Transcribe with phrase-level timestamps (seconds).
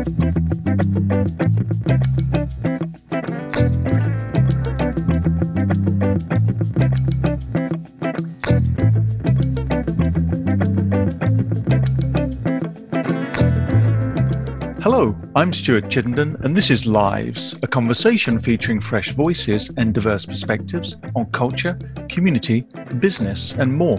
[0.00, 0.06] Hello,
[15.36, 20.96] I'm Stuart Chittenden, and this is Lives, a conversation featuring fresh voices and diverse perspectives
[21.14, 21.78] on culture,
[22.08, 22.62] community,
[23.00, 23.98] business, and more.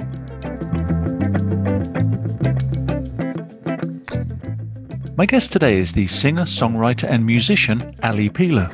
[5.21, 8.71] My guest today is the singer, songwriter, and musician Ali Peeler.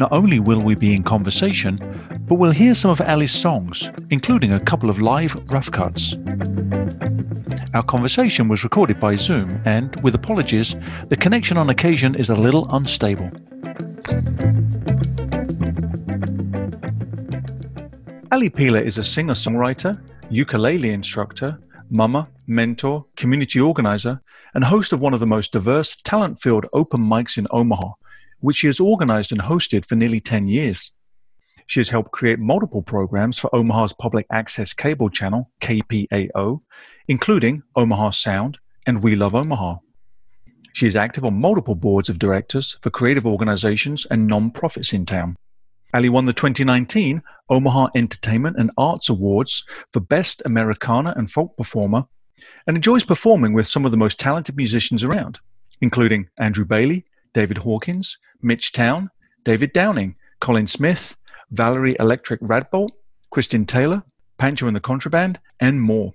[0.00, 1.78] Not only will we be in conversation,
[2.26, 6.16] but we'll hear some of Ali's songs, including a couple of live rough cuts.
[7.72, 10.74] Our conversation was recorded by Zoom, and with apologies,
[11.08, 13.30] the connection on occasion is a little unstable.
[18.32, 21.60] Ali Peeler is a singer songwriter, ukulele instructor,
[21.90, 24.20] mama, mentor, community organizer,
[24.54, 27.92] and host of one of the most diverse, talent filled open mics in Omaha,
[28.40, 30.92] which she has organized and hosted for nearly 10 years.
[31.66, 36.60] She has helped create multiple programs for Omaha's public access cable channel, KPAO,
[37.08, 39.76] including Omaha Sound and We Love Omaha.
[40.74, 45.36] She is active on multiple boards of directors for creative organizations and non-profits in town.
[45.94, 52.04] Ali won the 2019 Omaha Entertainment and Arts Awards for Best Americana and Folk Performer
[52.66, 55.38] and enjoys performing with some of the most talented musicians around,
[55.80, 59.10] including Andrew Bailey, David Hawkins, Mitch Town,
[59.44, 61.16] David Downing, Colin Smith,
[61.50, 62.90] Valerie Electric Radbolt,
[63.34, 64.02] Kristin Taylor,
[64.38, 66.14] Pancho and the Contraband, and more.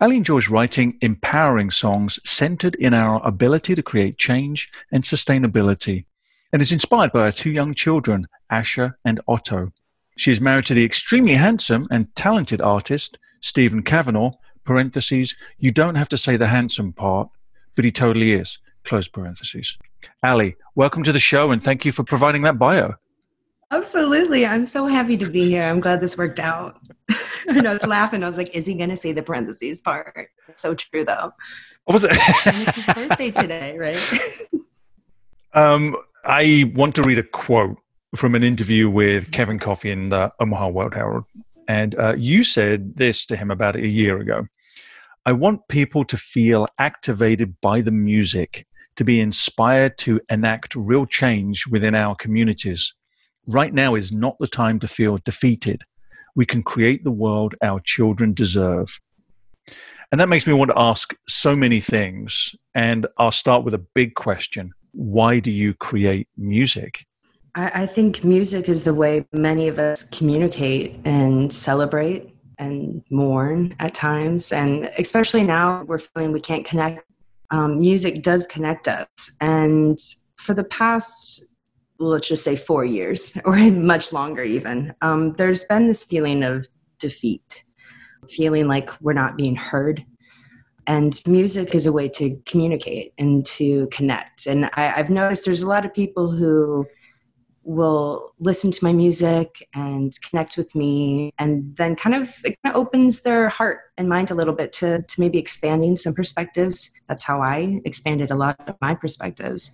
[0.00, 6.04] Ali enjoys writing empowering songs centered in our ability to create change and sustainability,
[6.52, 9.72] and is inspired by her two young children, Asher and Otto.
[10.16, 14.32] She is married to the extremely handsome and talented artist, Stephen Kavanaugh,
[14.64, 17.28] parentheses, you don't have to say the handsome part,
[17.74, 19.76] but he totally is, close parentheses.
[20.22, 22.94] Ali, welcome to the show and thank you for providing that bio.
[23.70, 24.46] Absolutely.
[24.46, 25.64] I'm so happy to be here.
[25.64, 26.78] I'm glad this worked out.
[27.48, 28.22] and I was laughing.
[28.22, 30.30] I was like, is he going to say the parentheses part?
[30.54, 31.32] So true, though.
[31.84, 32.10] What was it?
[32.46, 33.98] it's his birthday today, right?
[35.54, 37.76] um, I want to read a quote
[38.16, 41.24] from an interview with Kevin Coffey in the Omaha World Herald.
[41.68, 44.46] And uh, you said this to him about a year ago.
[45.26, 48.66] I want people to feel activated by the music,
[48.96, 52.94] to be inspired to enact real change within our communities
[53.46, 55.82] right now is not the time to feel defeated.
[56.34, 59.00] We can create the world our children deserve.
[60.10, 62.54] And that makes me want to ask so many things.
[62.74, 67.06] And I'll start with a big question Why do you create music?
[67.56, 73.94] I, think music is the way many of us communicate and celebrate and mourn at
[73.94, 74.52] times.
[74.52, 77.04] And especially now, we're feeling we can't connect.
[77.50, 79.36] Um, music does connect us.
[79.40, 79.98] And
[80.36, 81.44] for the past
[81.98, 86.66] let's just say four years or much longer even um, there's been this feeling of
[86.98, 87.64] defeat
[88.28, 90.04] feeling like we're not being heard
[90.86, 95.62] and music is a way to communicate and to connect and I, have noticed there's
[95.62, 96.86] a lot of people who
[97.66, 102.74] will listen to my music and connect with me and then kind of it kind
[102.74, 106.90] of opens their heart and mind a little bit to, to maybe expanding some perspectives
[107.08, 109.72] that's how i expanded a lot of my perspectives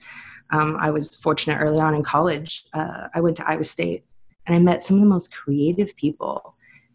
[0.51, 2.65] um, I was fortunate early on in college.
[2.73, 4.05] Uh, I went to Iowa State
[4.47, 6.55] and I met some of the most creative people.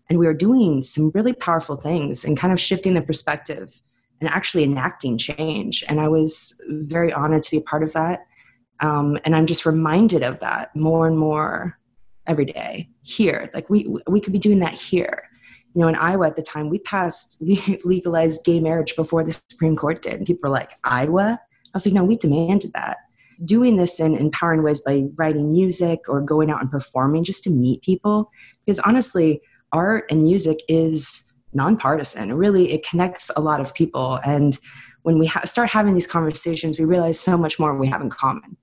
[0.10, 3.82] And we were doing some really powerful things and kind of shifting the perspective
[4.22, 5.84] and actually enacting change.
[5.88, 8.28] And I was very honored to be part of that.
[8.80, 11.78] Um, and I'm just reminded of that more and more
[12.28, 13.50] every day here.
[13.54, 15.24] Like we we could be doing that here.
[15.74, 19.32] You know, in Iowa at the time, we passed we legalized gay marriage before the
[19.50, 20.14] Supreme Court did.
[20.14, 21.40] And people were like, Iowa?
[21.42, 22.98] I was like, no, we demanded that
[23.44, 27.50] doing this in empowering ways by writing music or going out and performing just to
[27.50, 28.32] meet people
[28.62, 29.42] because honestly
[29.74, 34.60] art and music is nonpartisan really it connects a lot of people and
[35.02, 38.10] when we ha- start having these conversations we realize so much more we have in
[38.10, 38.56] common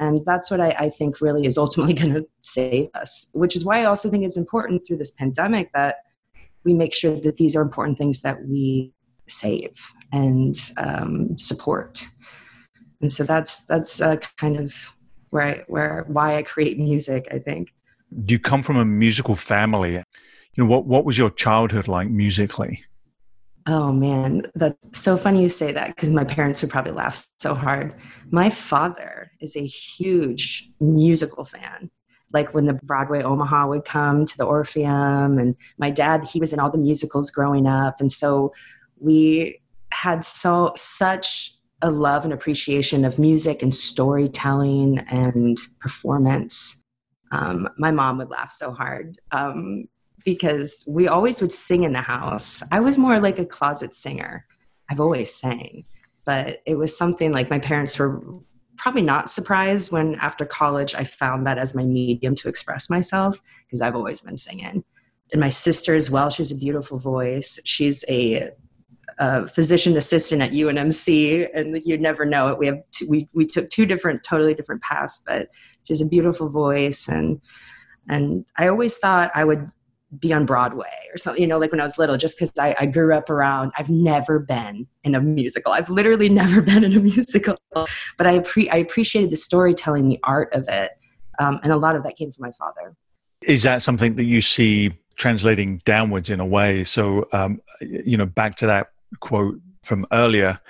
[0.00, 3.64] and that's what I, I think really is ultimately going to save us which is
[3.64, 5.96] why i also think it's important through this pandemic that
[6.64, 8.92] we make sure that these are important things that we
[9.28, 9.78] save
[10.12, 12.08] and um, support
[13.00, 14.74] and so that's that's uh, kind of
[15.30, 17.26] where I, where why I create music.
[17.32, 17.72] I think.
[18.24, 19.94] Do you come from a musical family?
[19.94, 20.04] You
[20.56, 22.84] know what what was your childhood like musically?
[23.66, 27.54] Oh man, that's so funny you say that because my parents would probably laugh so
[27.54, 27.94] hard.
[28.30, 31.90] My father is a huge musical fan.
[32.32, 36.52] Like when the Broadway Omaha would come to the Orpheum, and my dad, he was
[36.52, 38.52] in all the musicals growing up, and so
[38.98, 39.60] we
[39.92, 46.82] had so such a love and appreciation of music and storytelling and performance.
[47.32, 49.88] Um, my mom would laugh so hard um,
[50.24, 52.62] because we always would sing in the house.
[52.70, 54.46] I was more like a closet singer.
[54.90, 55.84] I've always sang,
[56.24, 58.22] but it was something like my parents were
[58.76, 63.40] probably not surprised when after college I found that as my medium to express myself
[63.66, 64.84] because I've always been singing.
[65.32, 67.60] And my sister as well, she's a beautiful voice.
[67.64, 68.50] She's a
[69.48, 72.58] physician assistant at UNMC, and you never know it.
[72.58, 75.48] We have we we took two different, totally different paths, but
[75.84, 77.40] she has a beautiful voice, and
[78.08, 79.68] and I always thought I would
[80.18, 82.74] be on Broadway or something, you know, like when I was little, just because I,
[82.80, 85.72] I, grew up around, I've never been in a musical.
[85.72, 90.18] I've literally never been in a musical, but I, appre- I appreciated the storytelling, the
[90.24, 90.92] art of it.
[91.38, 92.96] Um, and a lot of that came from my father.
[93.42, 96.84] Is that something that you see translating downwards in a way?
[96.84, 98.88] So, um, you know, back to that
[99.20, 100.60] quote from earlier,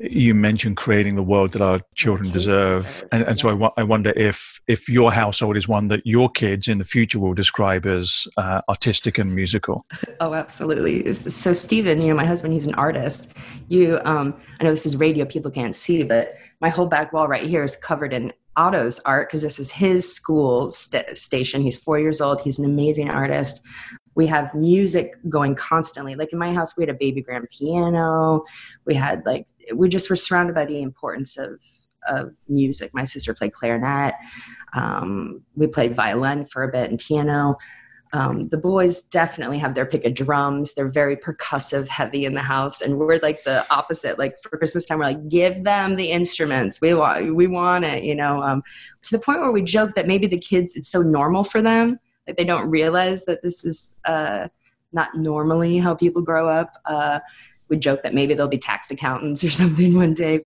[0.00, 3.40] you mentioned creating the world that our children deserve, and, and yes.
[3.42, 6.84] so I, I, wonder if if your household is one that your kids in the
[6.84, 9.84] future will describe as uh, artistic and musical.
[10.22, 11.10] Oh, absolutely.
[11.14, 13.32] So Stephen, you know, my husband, he's an artist.
[13.68, 17.26] You, um, I know this is radio, people can't see, but my whole back wall
[17.26, 21.62] right here is covered in Otto's art because this is his school st- station.
[21.62, 22.42] He's four years old.
[22.42, 23.62] He's an amazing artist
[24.14, 26.14] we have music going constantly.
[26.14, 28.44] Like in my house we had a baby grand piano.
[28.84, 31.60] We had like we just were surrounded by the importance of
[32.08, 32.90] of music.
[32.94, 34.14] My sister played clarinet.
[34.74, 37.56] Um, we played violin for a bit and piano.
[38.12, 40.74] Um, the boys definitely have their pick of drums.
[40.74, 44.18] They're very percussive heavy in the house and we're like the opposite.
[44.18, 46.80] Like for christmas time we're like give them the instruments.
[46.80, 48.62] We want we want it you know um,
[49.02, 52.00] to the point where we joke that maybe the kids it's so normal for them
[52.30, 54.48] like they don't realize that this is uh,
[54.92, 56.76] not normally how people grow up.
[56.84, 57.18] Uh,
[57.68, 60.44] we joke that maybe they'll be tax accountants or something one day.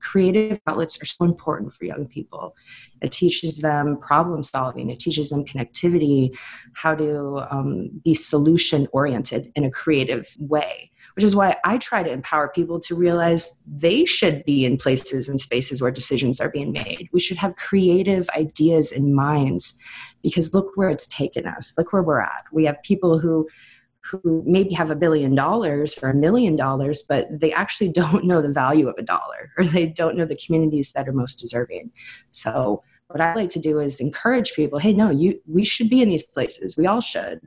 [0.00, 2.56] Creative outlets are so important for young people.
[3.02, 6.36] It teaches them problem solving, it teaches them connectivity,
[6.74, 10.90] how to um, be solution oriented in a creative way
[11.20, 15.28] which is why I try to empower people to realize they should be in places
[15.28, 17.10] and spaces where decisions are being made.
[17.12, 19.78] We should have creative ideas and minds
[20.22, 21.74] because look where it's taken us.
[21.76, 22.44] Look where we're at.
[22.52, 23.46] We have people who
[24.00, 28.40] who maybe have a billion dollars or a million dollars, but they actually don't know
[28.40, 31.90] the value of a dollar or they don't know the communities that are most deserving.
[32.30, 36.00] So what I like to do is encourage people, hey, no, you we should be
[36.00, 36.78] in these places.
[36.78, 37.46] We all should.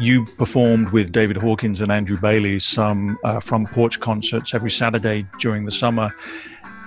[0.00, 5.26] You performed with David Hawkins and Andrew Bailey some uh, front porch concerts every Saturday
[5.38, 6.10] during the summer.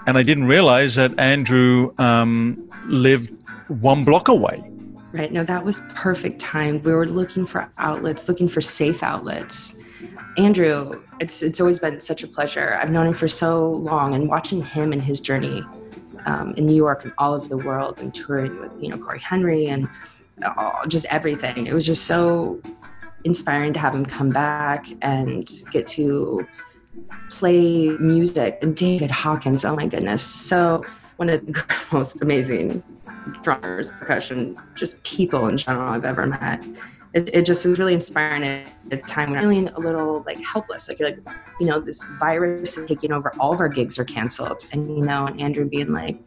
[0.07, 3.31] And I didn't realize that Andrew um, lived
[3.67, 4.61] one block away.
[5.11, 5.31] Right.
[5.31, 6.81] No, that was perfect time.
[6.81, 9.77] We were looking for outlets, looking for safe outlets.
[10.37, 12.77] Andrew, it's it's always been such a pleasure.
[12.81, 15.63] I've known him for so long, and watching him and his journey
[16.25, 19.19] um, in New York and all over the world, and touring with you know Corey
[19.19, 19.87] Henry and
[20.43, 21.67] uh, just everything.
[21.67, 22.61] It was just so
[23.23, 26.45] inspiring to have him come back and get to
[27.29, 28.59] play music.
[28.61, 30.85] And David Hawkins, oh my goodness, so
[31.17, 32.83] one of the most amazing
[33.41, 36.65] drummers, percussion, just people in general I've ever met.
[37.13, 40.43] It, it just was really inspiring at a time when I'm feeling a little like
[40.43, 40.89] helpless.
[40.89, 41.19] Like you're like,
[41.59, 43.31] you know, this virus is taking over.
[43.39, 46.17] All of our gigs are canceled, and you know, and Andrew being like,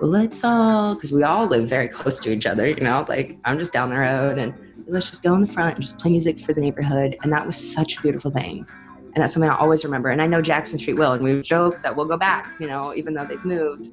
[0.00, 2.66] let's all because we all live very close to each other.
[2.66, 4.54] You know, like I'm just down the road and
[4.86, 7.16] let's just go in the front and just play music for the neighborhood.
[7.22, 8.66] And that was such a beautiful thing.
[9.16, 10.10] And that's something I always remember.
[10.10, 11.12] And I know Jackson Street will.
[11.12, 13.90] And we joke that we'll go back, you know, even though they've moved.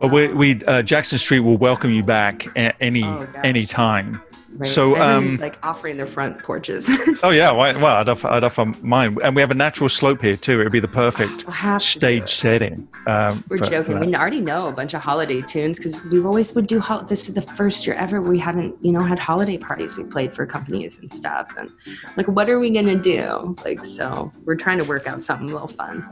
[0.00, 4.20] Well, we, we uh, Jackson Street will welcome you back any oh, any time.
[4.56, 4.68] Right.
[4.68, 6.88] So, um, like offering their front porches.
[7.22, 10.36] oh yeah, well, I'd offer, I'd offer mine, and we have a natural slope here
[10.36, 10.60] too.
[10.60, 12.88] It would be the perfect we'll stage setting.
[13.06, 13.98] Um, We're for, joking.
[13.98, 16.80] For we already know a bunch of holiday tunes because we've always would do.
[16.80, 19.96] Ho- this is the first year ever we haven't, you know, had holiday parties.
[19.96, 21.70] We played for companies and stuff, and
[22.16, 23.56] like, what are we gonna do?
[23.62, 26.02] Like, so we're trying to work out something a little fun.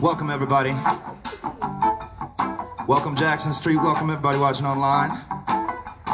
[0.00, 0.72] Welcome, everybody.
[2.88, 3.76] Welcome, Jackson Street.
[3.76, 5.10] Welcome, everybody watching online.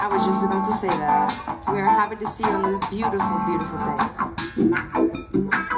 [0.00, 1.34] I was just about to say that.
[1.72, 3.96] We are happy to see you on this beautiful, beautiful day.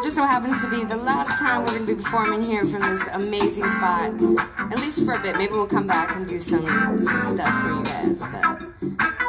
[0.02, 2.82] just so happens to be the last time we're going to be performing here from
[2.82, 4.12] this amazing spot.
[4.58, 5.36] At least for a bit.
[5.36, 6.66] Maybe we'll come back and do some,
[6.98, 8.20] some stuff for you guys.
[8.20, 8.60] But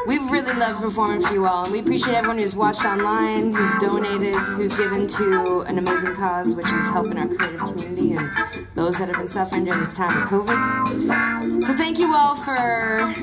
[0.07, 1.63] we've really loved performing for you all.
[1.63, 6.53] And we appreciate everyone who's watched online, who's donated, who's given to an amazing cause,
[6.53, 8.29] which is helping our creative community and
[8.75, 11.63] those that have been suffering during this time of COVID.
[11.63, 13.13] So thank you all for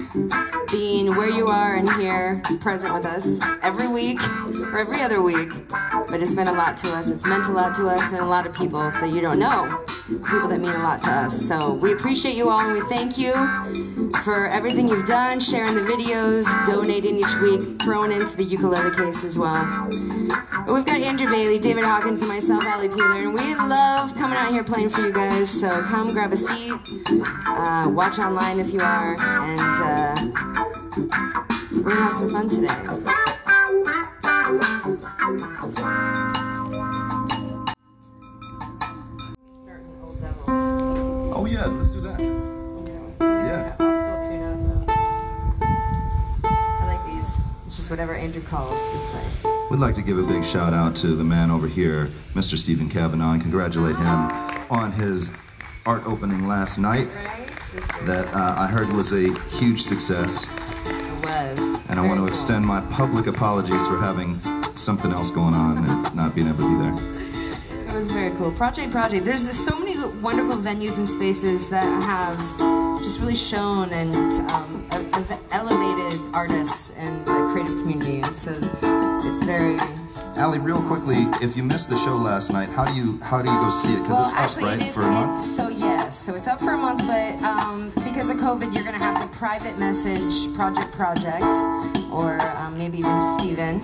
[0.71, 3.27] being where you are and here present with us
[3.63, 4.21] every week
[4.73, 5.51] or every other week.
[5.69, 7.09] But it's meant a lot to us.
[7.09, 9.85] It's meant a lot to us and a lot of people that you don't know.
[10.07, 11.47] People that mean a lot to us.
[11.47, 13.33] So we appreciate you all and we thank you
[14.25, 19.25] for everything you've done, sharing the videos, donating each week, throwing into the ukulele case
[19.25, 19.65] as well.
[20.67, 24.53] We've got Andrew Bailey, David Hawkins, and myself, Ali Peeler, and we love coming out
[24.53, 25.49] here playing for you guys.
[25.51, 26.73] So come grab a seat,
[27.47, 32.67] uh, watch online if you are, and uh, we're gonna have some fun today.
[41.31, 42.19] Oh yeah, let's do that.
[43.21, 43.75] Yeah.
[43.77, 46.49] Still tune out though.
[46.49, 47.33] I like these.
[47.67, 49.67] It's just whatever Andrew calls, we play.
[49.71, 52.59] We'd like to give a big shout out to the man over here, Mr.
[52.59, 54.31] Stephen Kavanaugh, and congratulate him
[54.69, 55.31] on his
[55.87, 57.09] art opening last night
[58.03, 60.47] that uh, I heard was a huge success.
[61.29, 61.59] Was.
[61.89, 64.41] And I want to extend my public apologies for having
[64.77, 66.95] something else going on and not being able to be there.
[67.89, 68.51] It was very cool.
[68.53, 69.27] Project Project.
[69.27, 72.39] There's just so many wonderful venues and spaces that have
[73.03, 74.15] just really shown and
[74.51, 74.87] um,
[75.51, 78.21] elevated artists and the creative community.
[78.21, 78.53] And so
[79.25, 79.79] it's very.
[80.39, 83.51] Ali, real quickly, if you missed the show last night, how do you how do
[83.51, 84.03] you go see it?
[84.03, 85.45] Because Well, it's up actually, right it for a month.
[85.45, 88.99] So yes, so it's up for a month, but um, because of COVID, you're gonna
[88.99, 91.45] have to private message Project Project,
[92.13, 93.81] or um, maybe even Steven.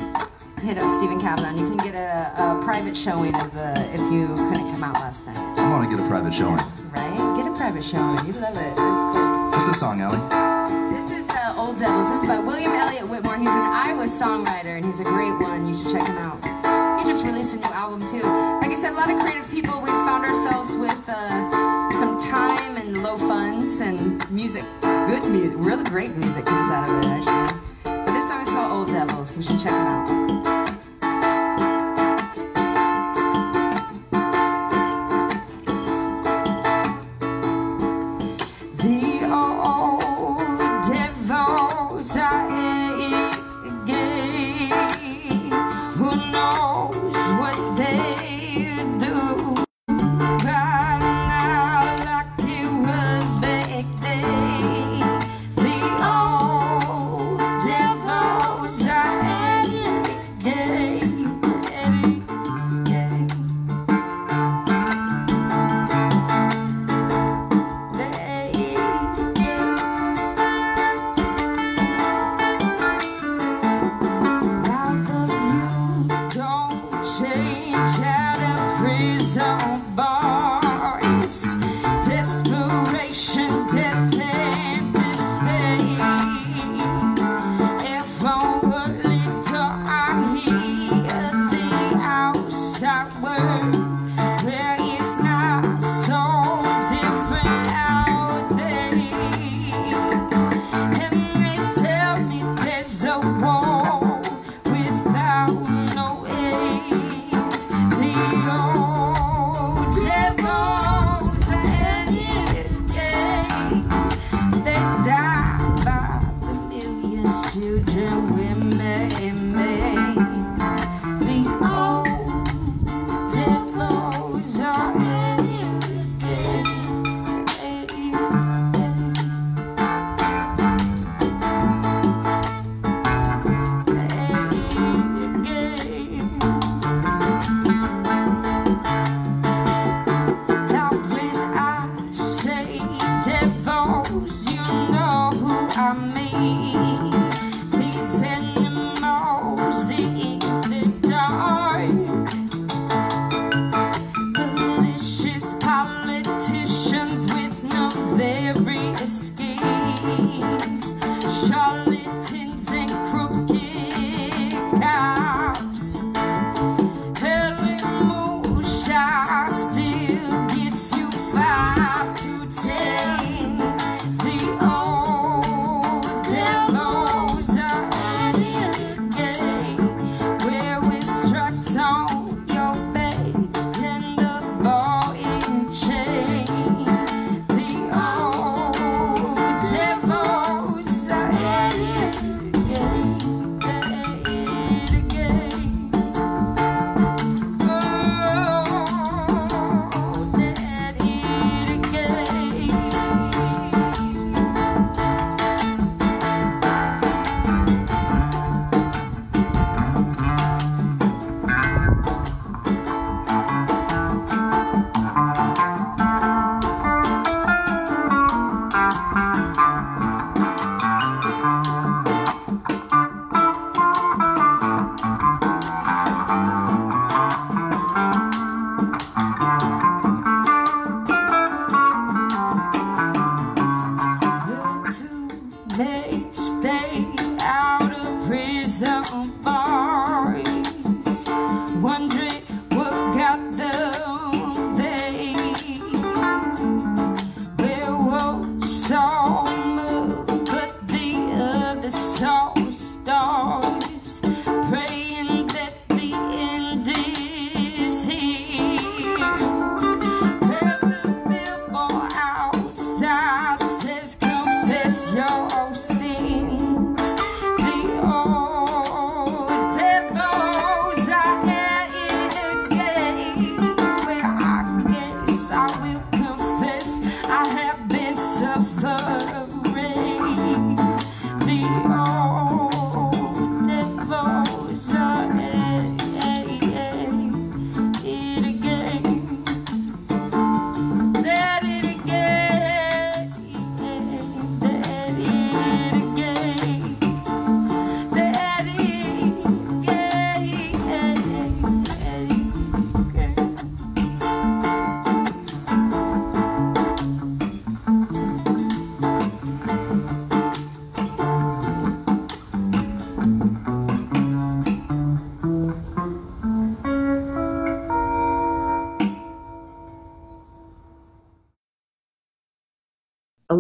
[0.63, 4.29] Hit up Stephen Kavanaugh, you can get a, a private showing of the if you
[4.29, 5.37] couldn't come out last night.
[5.37, 6.57] I want to get a private showing.
[6.93, 7.37] Right?
[7.37, 8.25] Get a private showing.
[8.27, 8.69] You love it.
[8.69, 9.51] It's cool.
[9.51, 10.54] What's the song, Ali?
[11.65, 12.11] Old Devils.
[12.11, 13.39] This is by William Elliott Whitmore.
[13.39, 15.67] He's an Iowa songwriter, and he's a great one.
[15.67, 17.01] You should check him out.
[17.01, 18.21] He just released a new album too.
[18.21, 19.81] Like I said, a lot of creative people.
[19.81, 24.65] We've found ourselves with uh, some time and low funds and music.
[24.83, 27.61] Good music, really great music comes out of it actually.
[27.85, 29.35] But this song is called Old Devils.
[29.35, 30.24] You should check it out.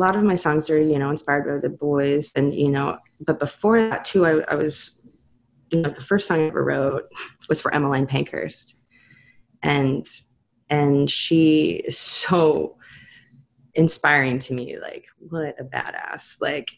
[0.05, 3.39] Lot of my songs are you know inspired by the boys and you know but
[3.39, 5.01] before that too i, I was
[5.71, 7.05] you know the first song i ever wrote
[7.49, 8.77] was for emmeline pankhurst.
[9.63, 10.07] And
[10.71, 12.77] and she is so
[13.75, 16.71] inspiring to me like what a badass like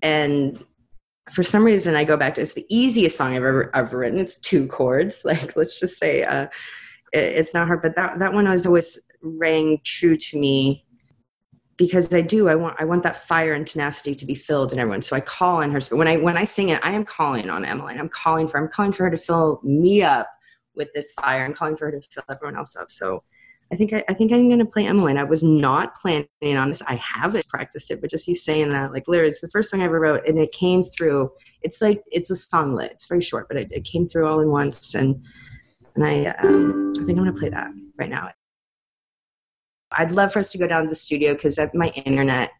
[0.00, 0.64] and
[1.30, 4.18] for some reason i go back to it's the easiest song i've ever ever written.
[4.18, 6.46] It's two chords like let's just say uh
[7.12, 10.86] it, it's not hard but that that one was always rang true to me
[11.80, 12.46] because I do.
[12.50, 15.00] I want I want that fire and tenacity to be filled in everyone.
[15.00, 15.80] So I call on her.
[15.80, 17.98] So when I when I sing it, I am calling on Emmeline.
[17.98, 20.28] I'm calling for I'm calling for her to fill me up
[20.76, 21.42] with this fire.
[21.42, 22.90] I'm calling for her to fill everyone else up.
[22.90, 23.24] So
[23.72, 25.16] I think I, I think I'm gonna play Emmeline.
[25.16, 26.82] I was not planning on this.
[26.82, 29.80] I haven't practiced it, but just you saying that, like literally, it's the first song
[29.80, 31.30] I ever wrote, and it came through.
[31.62, 32.90] It's like it's a songlet.
[32.90, 35.24] It's very short, but it, it came through all in once, and
[35.94, 38.28] and I um, I think I'm gonna play that right now.
[39.92, 42.50] I'd love for us to go down to the studio because of my internet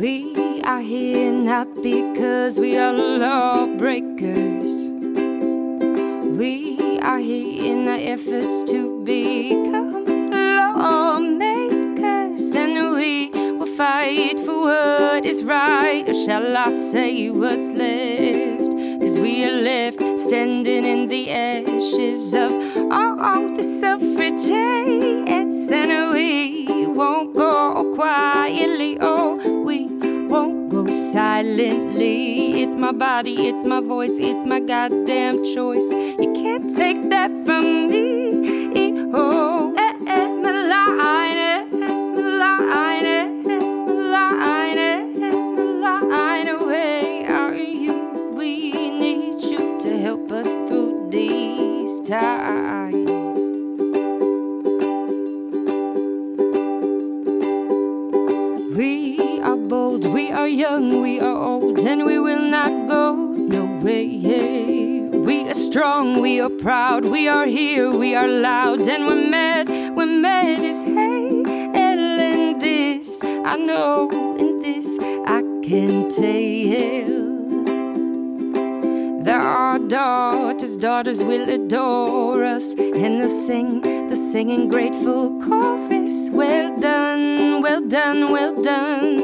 [0.00, 4.90] We are here not because we are lawbreakers.
[6.38, 9.99] We are here in our efforts to become
[13.80, 16.04] fight for what is right.
[16.06, 18.72] Or shall I say what's left?
[19.00, 22.52] Cause we are left standing in the ashes of
[22.92, 24.50] all the suffragettes,
[25.80, 26.66] and we
[26.98, 28.98] won't go quietly.
[29.00, 29.30] Oh,
[29.64, 29.78] we
[30.28, 32.62] won't go silently.
[32.62, 35.90] It's my body, it's my voice, it's my goddamn choice.
[36.22, 38.10] You can't take that from me.
[38.82, 39.59] Eh, oh,
[52.10, 52.16] We
[59.42, 65.08] are bold, we are young, we are old, and we will not go no way.
[65.12, 69.70] We are strong, we are proud, we are here, we are loud, and we're mad,
[69.96, 71.44] we're mad as hey.
[71.46, 77.20] And in this, I know, in this, I can tell.
[79.22, 86.30] There are daughters, daughters will adore us, and they'll sing the singing grateful chorus.
[86.32, 89.20] Well done, well done, well done,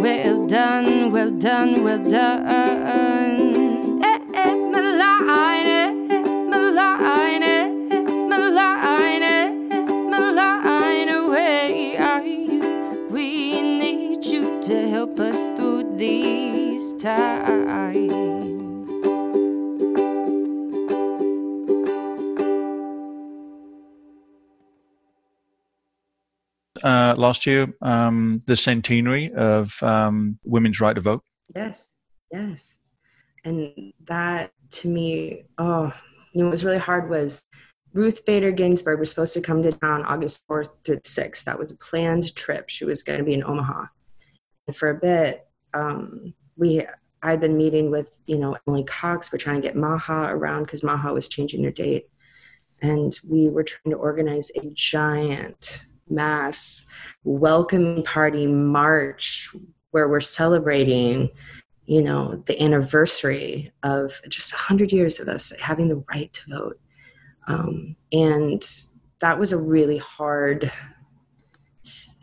[0.00, 4.00] well done, well done, well done.
[4.04, 6.06] Eh, eh, Malign,
[6.50, 7.42] malign,
[8.28, 9.68] malign,
[10.08, 13.08] malign, away are you?
[13.10, 18.29] We need you to help us through these times.
[26.82, 31.22] Uh, last year, um, the centenary of um, women's right to vote.
[31.54, 31.88] Yes,
[32.32, 32.78] yes,
[33.44, 35.92] and that to me, oh,
[36.32, 37.44] you know, what was really hard was
[37.92, 41.44] Ruth Bader Ginsburg was supposed to come to town August fourth through the sixth.
[41.44, 42.68] That was a planned trip.
[42.68, 43.86] She was going to be in Omaha,
[44.66, 46.86] and for a bit, um, we
[47.22, 49.30] I've been meeting with, you know, Emily Cox.
[49.32, 52.08] We're trying to get Maha around because Maha was changing their date.
[52.82, 56.86] And we were trying to organize a giant mass
[57.24, 59.48] welcoming party march
[59.90, 61.28] where we're celebrating,
[61.86, 66.80] you know, the anniversary of just 100 years of us having the right to vote.
[67.48, 68.62] Um, and
[69.20, 70.72] that was a really hard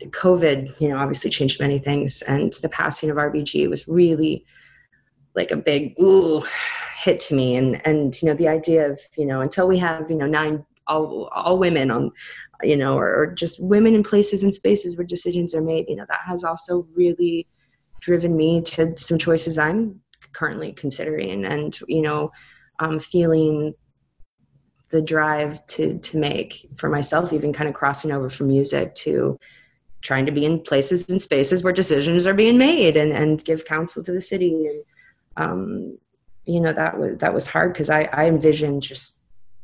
[0.06, 4.44] COVID, you know, obviously changed many things, and the passing of RBG was really
[5.34, 6.44] like a big ooh
[7.02, 7.56] hit to me.
[7.56, 10.64] And and you know, the idea of you know, until we have you know nine
[10.88, 12.10] all all women on,
[12.62, 15.96] you know, or, or just women in places and spaces where decisions are made, you
[15.96, 17.46] know, that has also really
[18.00, 20.00] driven me to some choices I'm
[20.32, 22.32] currently considering, and you know,
[22.78, 23.74] um, feeling
[24.90, 29.38] the drive to to make for myself even kind of crossing over from music to
[30.00, 33.64] trying to be in places and spaces where decisions are being made and, and give
[33.64, 34.66] counsel to the city.
[34.66, 34.84] And
[35.36, 35.98] um,
[36.46, 39.17] you know that was that was hard because I, I envisioned just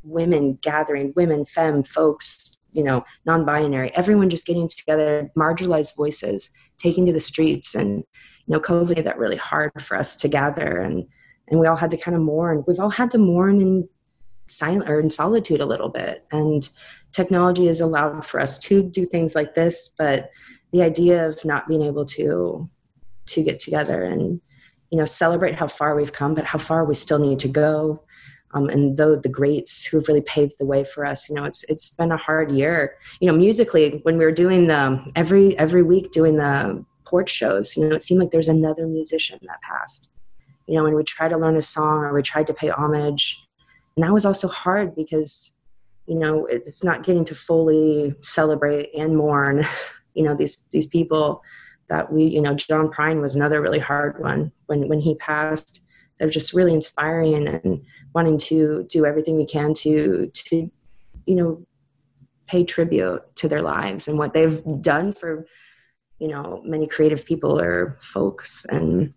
[0.05, 7.07] women gathering women femme folks you know non-binary everyone just getting together marginalized voices taking
[7.07, 8.05] to the streets and
[8.47, 10.79] you know covid made that really hard for us to gather.
[10.79, 11.07] And
[11.49, 12.64] and we all had to kind of mourn.
[12.67, 13.88] We've all had to mourn in
[14.49, 16.25] silent or in solitude a little bit.
[16.33, 16.67] And
[17.12, 20.31] technology has allowed for us to do things like this but
[20.73, 22.69] the idea of not being able to
[23.27, 24.40] to get together and
[24.90, 28.03] you know celebrate how far we've come but how far we still need to go
[28.55, 31.64] um, and though the greats who've really paved the way for us you know it's
[31.64, 32.97] it's been a hard year.
[33.21, 37.77] You know musically when we were doing the every every week doing the porch shows
[37.77, 40.11] you know it seemed like there's another musician that passed.
[40.67, 43.40] You know when we tried to learn a song or we tried to pay homage.
[43.97, 45.53] And that was also hard because
[46.07, 49.64] you know it's not getting to fully celebrate and mourn
[50.14, 51.43] you know these these people
[51.88, 55.81] that we you know john prine was another really hard one when when he passed.
[56.19, 57.83] They're just really inspiring and
[58.14, 60.70] wanting to do everything we can to to
[61.27, 61.66] you know
[62.46, 65.46] pay tribute to their lives and what they've done for
[66.18, 68.64] you know many creative people or folks.
[68.70, 69.12] And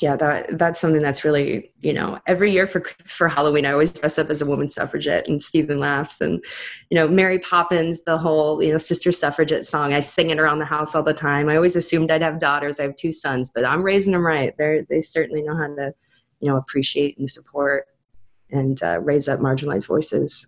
[0.00, 3.92] yeah that that's something that's really you know every year for for halloween i always
[3.92, 6.44] dress up as a woman suffragette and stephen laughs and
[6.90, 9.92] you know mary poppins the whole you know sister suffragette song.
[9.92, 11.48] I sing it around the house all the time.
[11.48, 12.80] I always assumed i'd have daughters.
[12.80, 14.52] I have two sons but i'm raising them right.
[14.58, 15.92] They they certainly know how to
[16.40, 17.86] you know appreciate and support
[18.54, 20.46] and uh, raise up marginalized voices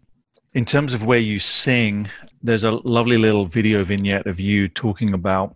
[0.55, 2.09] in terms of where you sing
[2.43, 5.55] there's a lovely little video vignette of you talking about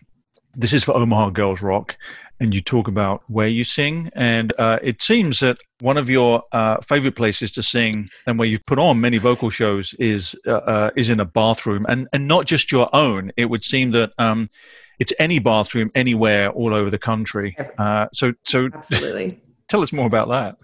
[0.55, 1.97] this is for Omaha Girls Rock,
[2.41, 4.11] and you talk about where you sing.
[4.15, 8.49] And uh, it seems that one of your uh, favorite places to sing and where
[8.49, 12.27] you've put on many vocal shows is uh, uh, is in a bathroom, and and
[12.27, 13.33] not just your own.
[13.37, 14.13] It would seem that.
[14.19, 14.49] Um,
[14.99, 17.57] it's any bathroom anywhere all over the country.
[17.79, 19.41] Uh, so, so absolutely.
[19.69, 20.57] tell us more about that.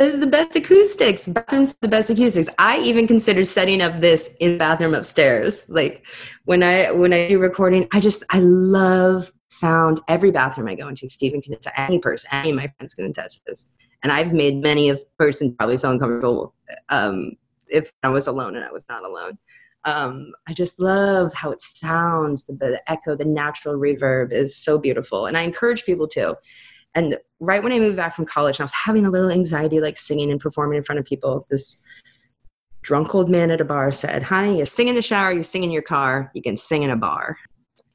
[0.00, 1.26] The best acoustics.
[1.26, 2.48] Bathrooms the best acoustics.
[2.58, 5.66] I even consider setting up this in the bathroom upstairs.
[5.68, 6.06] Like
[6.46, 10.00] when I when I do recording, I just I love sound.
[10.08, 11.78] Every bathroom I go into, Stephen can attest.
[11.78, 13.70] Any person, any of my friends can attest to this.
[14.02, 16.54] And I've made many of person probably feel uncomfortable
[16.88, 17.32] um,
[17.68, 19.36] if I was alone and I was not alone.
[19.84, 22.46] Um, I just love how it sounds.
[22.46, 26.38] The, the echo, the natural reverb is so beautiful, and I encourage people to
[26.94, 29.96] and right when I moved back from college, I was having a little anxiety, like
[29.96, 31.46] singing and performing in front of people.
[31.50, 31.78] This
[32.82, 35.62] drunk old man at a bar said, Honey, you sing in the shower, you sing
[35.62, 37.36] in your car, you can sing in a bar.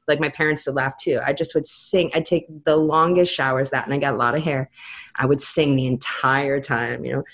[0.08, 1.20] Like my parents would laugh too.
[1.26, 2.10] I just would sing.
[2.14, 4.70] I'd take the longest showers that, and I got a lot of hair.
[5.16, 7.24] I would sing the entire time, you know.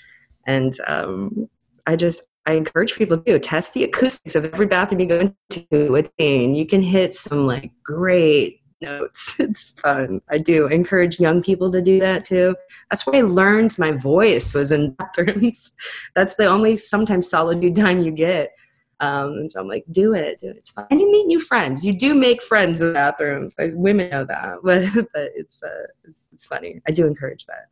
[0.47, 1.49] And um,
[1.85, 5.91] I just, I encourage people to test the acoustics of every bathroom you go into
[5.91, 6.45] with me.
[6.45, 9.35] And you can hit some like great notes.
[9.39, 10.21] It's fun.
[10.29, 12.55] I do encourage young people to do that too.
[12.89, 15.73] That's where I learned my voice was in bathrooms.
[16.15, 18.51] That's the only sometimes solitude time you get.
[18.99, 20.57] Um, and so I'm like, do it, do it.
[20.57, 20.87] It's fun.
[20.89, 21.85] And you meet new friends.
[21.85, 23.55] You do make friends in bathrooms.
[23.57, 26.81] Like, women know that, but but it's uh, it's, it's funny.
[26.87, 27.67] I do encourage that.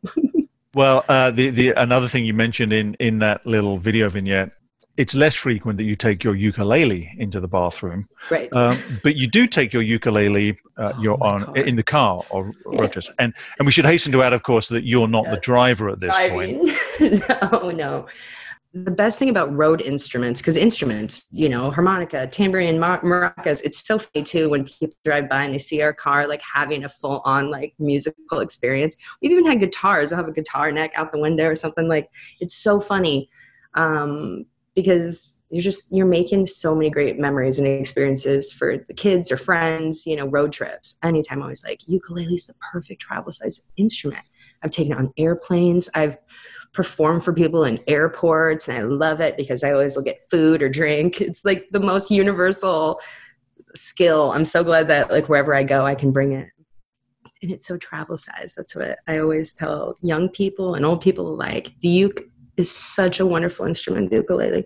[0.76, 4.52] well, uh, the the another thing you mentioned in in that little video vignette
[4.98, 8.08] it's less frequent that you take your ukulele into the bathroom.
[8.30, 8.54] Right.
[8.56, 12.52] Um, but you do take your ukulele uh, oh, you're on in the car or
[12.74, 13.14] yes.
[13.20, 16.00] And and we should hasten to add, of course, that you're not the driver at
[16.00, 16.60] this Driving.
[17.00, 17.24] point.
[17.52, 18.08] no, no.
[18.74, 23.86] The best thing about road instruments, because instruments, you know, harmonica, tambourine, mar- maracas, it's
[23.86, 26.90] so funny too when people drive by and they see our car like having a
[26.90, 28.96] full on like musical experience.
[29.22, 30.14] We've even had guitars.
[30.14, 32.10] I have a guitar neck out the window or something like.
[32.40, 33.30] It's so funny.
[33.74, 39.32] Um, because you're just you're making so many great memories and experiences for the kids
[39.32, 43.32] or friends you know road trips anytime i was like ukulele is the perfect travel
[43.32, 44.26] size instrument
[44.64, 45.90] I've taken it on airplanes.
[45.94, 46.18] I've
[46.74, 50.62] performed for people in airports, and I love it because I always will get food
[50.62, 51.22] or drink.
[51.22, 53.00] It's like the most universal
[53.76, 54.32] skill.
[54.32, 56.50] I'm so glad that like wherever I go, I can bring it.
[57.42, 58.54] And it's so travel size.
[58.56, 61.74] That's what I always tell young people and old people alike.
[61.80, 62.22] The uke
[62.58, 64.66] is such a wonderful instrument, the ukulele.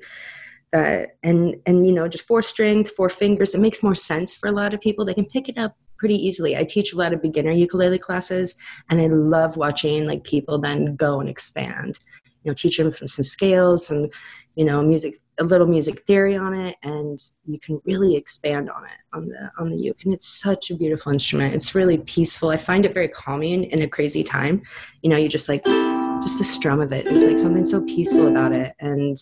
[0.72, 3.54] That and and you know, just four strings, four fingers.
[3.54, 5.06] It makes more sense for a lot of people.
[5.06, 6.58] They can pick it up pretty easily.
[6.58, 8.56] I teach a lot of beginner ukulele classes,
[8.90, 12.00] and I love watching like people then go and expand.
[12.44, 14.10] You know, teach them from some scales, some
[14.56, 18.86] you know music a little music theory on it and you can really expand on
[18.86, 22.50] it on the on the uke and it's such a beautiful instrument it's really peaceful
[22.50, 24.62] i find it very calming in a crazy time
[25.02, 25.64] you know you just like
[26.22, 29.18] just the strum of it there's like something so peaceful about it and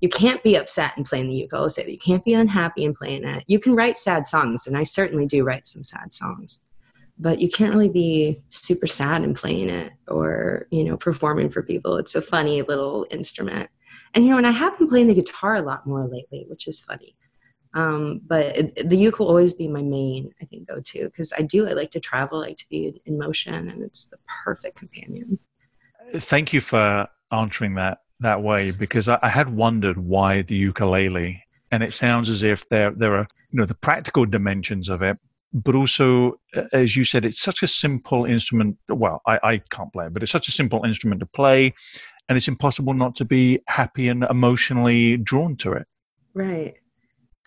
[0.00, 1.90] you can't be upset and playing the ukulele.
[1.90, 5.26] you can't be unhappy and playing it you can write sad songs and i certainly
[5.26, 6.62] do write some sad songs
[7.18, 11.62] but you can't really be super sad and playing it or you know performing for
[11.62, 13.68] people it's a funny little instrument
[14.14, 16.66] and you know, and I have been playing the guitar a lot more lately, which
[16.66, 17.16] is funny.
[17.74, 21.32] Um, but it, the uke will always be my main, I think, go to because
[21.36, 21.68] I do.
[21.68, 25.38] I like to travel, I like to be in motion, and it's the perfect companion.
[26.12, 31.42] Thank you for answering that that way because I, I had wondered why the ukulele,
[31.70, 35.18] and it sounds as if there there are you know the practical dimensions of it,
[35.52, 36.40] but also
[36.72, 38.76] as you said, it's such a simple instrument.
[38.88, 41.74] Well, I, I can't play it, but it's such a simple instrument to play
[42.30, 45.86] and it's impossible not to be happy and emotionally drawn to it.
[46.32, 46.74] Right.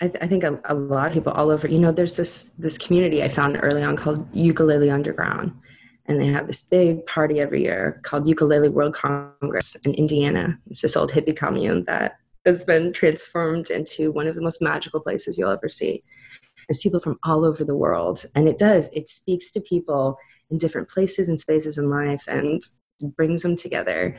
[0.02, 2.52] I, th- I think a, a, lot of people all over, you know, there's this
[2.60, 5.54] this community I found early on called Ukulele Underground,
[6.06, 10.60] and they have this big party every year called Ukulele World Congress in Indiana.
[10.70, 15.00] It's this old hippie commune that has been transformed into one of the most magical
[15.00, 16.04] places you'll ever see.
[16.68, 18.90] There's people from all over the world, and it does.
[18.94, 20.18] It speaks to people
[20.50, 22.62] in different places and spaces in life, and
[23.02, 24.18] brings them together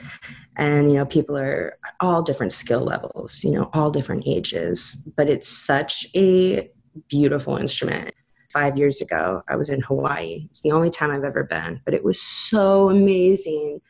[0.57, 5.29] and you know people are all different skill levels you know all different ages but
[5.29, 6.70] it's such a
[7.09, 8.12] beautiful instrument
[8.55, 10.47] five years ago i was in hawaii.
[10.49, 13.81] It's the only time i've ever been but it was so amazing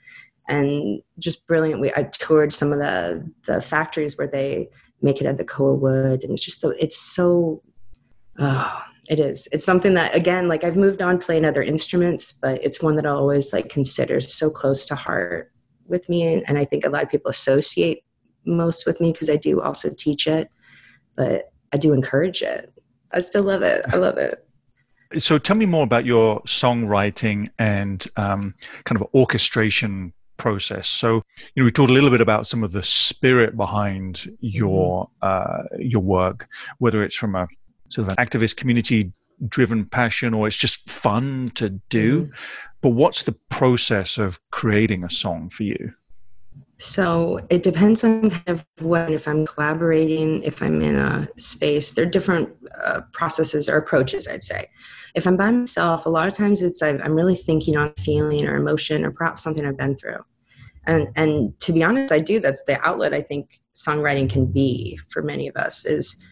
[0.49, 1.81] and just brilliant.
[1.81, 4.69] We i toured some of the the factories where they
[5.03, 7.63] make it of the koa wood and it's just the, it's so
[8.39, 9.49] oh, it is.
[9.53, 13.07] It's something that again like i've moved on playing other instruments but it's one that
[13.07, 14.21] i always like consider.
[14.21, 15.53] So close to heart
[15.87, 18.05] with me and i think a lot of people associate
[18.47, 20.49] most with me because i do also teach it
[21.17, 22.73] but i do encourage it.
[23.13, 23.85] I still love it.
[23.93, 24.44] I love it
[25.19, 31.23] so tell me more about your songwriting and um, kind of orchestration process so
[31.55, 35.75] you know we talked a little bit about some of the spirit behind your mm-hmm.
[35.75, 36.49] uh, your work
[36.79, 37.47] whether it's from a
[37.89, 39.13] sort of an activist community
[39.49, 42.23] driven passion or it's just fun to do.
[42.23, 42.31] Mm-hmm.
[42.81, 45.93] But what's the process of creating a song for you?
[46.77, 51.93] So it depends on kind of when, if I'm collaborating, if I'm in a space,
[51.93, 52.51] there are different
[52.85, 54.69] uh, processes or approaches, I'd say.
[55.15, 58.57] If I'm by myself, a lot of times it's I'm really thinking on feeling or
[58.57, 60.25] emotion or perhaps something I've been through.
[60.87, 62.41] And, and to be honest, I do.
[62.41, 66.23] That's the outlet I think songwriting can be for many of us is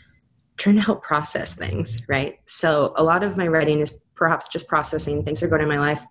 [0.58, 2.38] trying to help process things, right?
[2.44, 5.68] So a lot of my writing is perhaps just processing things that are going in
[5.68, 6.04] my life.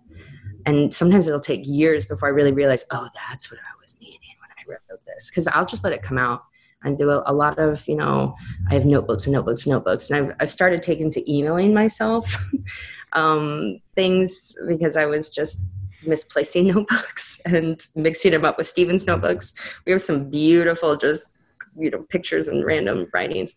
[0.66, 4.18] And sometimes it'll take years before I really realize, oh, that's what I was meaning
[4.40, 5.30] when I wrote this.
[5.30, 6.42] Because I'll just let it come out
[6.84, 8.34] and do a, a, lot of, you know,
[8.70, 10.10] I have notebooks and notebooks, and notebooks.
[10.10, 12.44] And I've, I've started taking to emailing myself
[13.12, 15.62] um, things because I was just
[16.04, 19.54] misplacing notebooks and mixing them up with Stephen's notebooks.
[19.86, 21.34] We have some beautiful, just,
[21.76, 23.54] you know, pictures and random writings.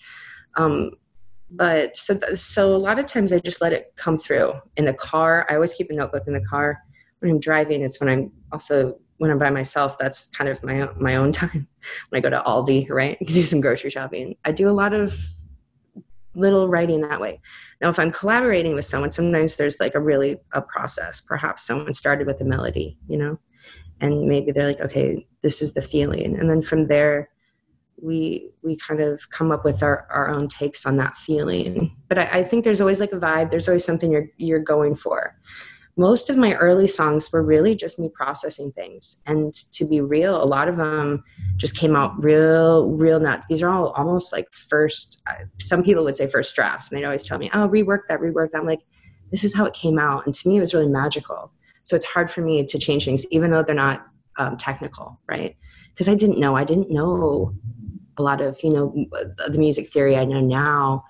[0.56, 0.92] Um,
[1.52, 4.94] but so so a lot of times I just let it come through in the
[4.94, 5.46] car.
[5.50, 6.82] I always keep a notebook in the car.
[7.20, 9.98] When I'm driving, it's when I'm also when I'm by myself.
[9.98, 11.68] That's kind of my my own time.
[12.10, 14.36] When I go to Aldi, right, do some grocery shopping.
[14.46, 15.18] I do a lot of
[16.36, 17.40] little writing that way.
[17.82, 21.22] Now, if I'm collaborating with someone, sometimes there's like a really a process.
[21.22, 23.40] Perhaps someone started with a melody, you know,
[24.02, 27.30] and maybe they're like, okay, this is the feeling, and then from there
[28.02, 32.18] we we kind of come up with our, our own takes on that feeling but
[32.18, 35.36] I, I, think there's always like a vibe there's always something you're you're going for
[35.98, 39.22] most of my early songs were really just me processing things.
[39.26, 41.24] And to be real a lot of them
[41.56, 45.22] just came out real real not these are all almost like first
[45.60, 46.92] some people would say first drafts.
[46.92, 48.60] And they'd always tell me oh rework that rework that.
[48.60, 48.86] I'm like
[49.32, 50.26] this is how it came out.
[50.26, 51.52] And to me it was really magical.
[51.84, 55.56] So it's hard for me to change things even though they're not um, technical right?
[55.94, 56.58] Because i didn't know.
[56.58, 57.54] I didn't know
[58.18, 58.94] a lot of you know
[59.48, 61.04] the music theory I know now.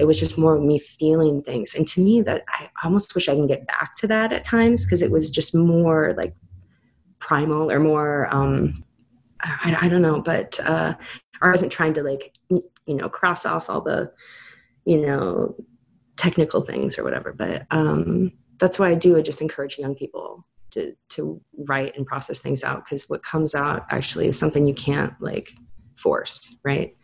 [0.00, 3.34] It was just more me feeling things, and to me, that I almost wish I
[3.34, 6.34] can get back to that at times because it was just more like
[7.20, 8.82] primal or more um
[9.42, 10.94] I, I don't know but uh
[11.42, 12.62] I wasn't trying to like you
[12.94, 14.10] know cross off all the
[14.84, 15.54] you know
[16.16, 17.32] technical things or whatever.
[17.32, 22.06] But um that's why I do I just encourage young people to to write and
[22.06, 25.52] process things out because what comes out actually is something you can't like
[25.96, 26.96] force right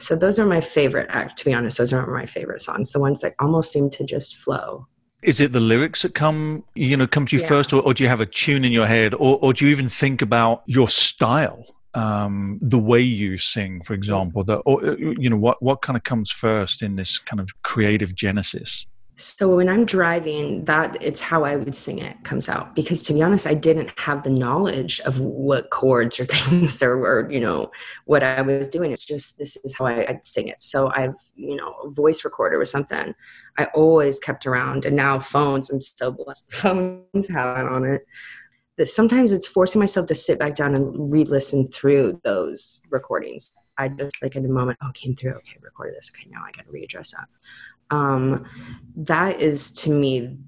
[0.00, 3.00] so those are my favorite act to be honest those are my favorite songs the
[3.00, 4.86] ones that almost seem to just flow
[5.22, 7.48] is it the lyrics that come you know come to you yeah.
[7.48, 9.70] first or, or, do you have a tune in your head or, or do you
[9.70, 15.28] even think about your style um, the way you sing for example that or you
[15.28, 18.86] know what what kind of comes first in this kind of creative genesis
[19.20, 22.74] so when I'm driving, that it's how I would sing it comes out.
[22.74, 26.96] Because to be honest, I didn't have the knowledge of what chords or things there
[26.96, 27.70] were, you know,
[28.06, 28.92] what I was doing.
[28.92, 30.62] It's just this is how I, would sing it.
[30.62, 33.14] So I've, you know, a voice recorder was something
[33.58, 34.86] I always kept around.
[34.86, 36.52] And now phones, I'm so blessed.
[36.54, 38.06] Phones have it on it.
[38.78, 43.52] That sometimes it's forcing myself to sit back down and re-listen through those recordings.
[43.76, 45.34] I just like in a moment, oh, came through.
[45.34, 46.10] Okay, recorded this.
[46.14, 47.28] Okay, now I got to readdress that
[47.90, 48.44] um,
[48.96, 50.38] that is to me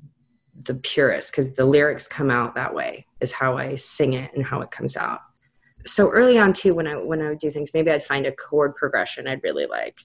[0.66, 4.44] the purest because the lyrics come out that way is how I sing it and
[4.44, 5.20] how it comes out.
[5.84, 8.32] So early on too, when I when I would do things, maybe I'd find a
[8.32, 10.00] chord progression I'd really like,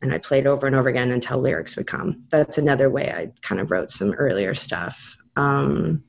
[0.00, 2.24] and I played over and over again until lyrics would come.
[2.30, 5.16] That's another way I kind of wrote some earlier stuff.
[5.36, 6.04] Um,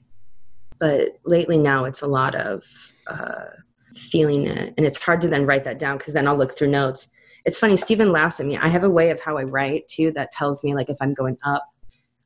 [0.80, 2.64] but lately now it's a lot of
[3.08, 3.46] uh,
[3.94, 6.70] feeling it, and it's hard to then write that down because then I'll look through
[6.70, 7.10] notes
[7.48, 10.12] it's funny stephen laughs at me i have a way of how i write too
[10.12, 11.66] that tells me like if i'm going up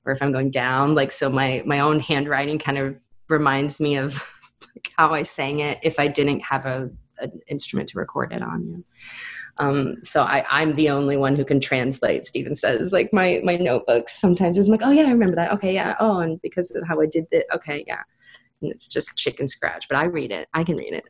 [0.03, 3.95] or if i'm going down like so my my own handwriting kind of reminds me
[3.95, 4.21] of
[4.75, 8.41] like how i sang it if i didn't have a an instrument to record it
[8.41, 8.84] on you
[9.60, 12.25] um, so I, I'm the only one who can translate.
[12.25, 14.19] Stephen says, like my my notebooks.
[14.19, 15.51] Sometimes I'm like, oh yeah, I remember that.
[15.51, 15.95] Okay, yeah.
[15.99, 18.01] Oh, and because of how I did that Okay, yeah.
[18.62, 20.47] And it's just chicken scratch, but I read it.
[20.53, 21.03] I can read it.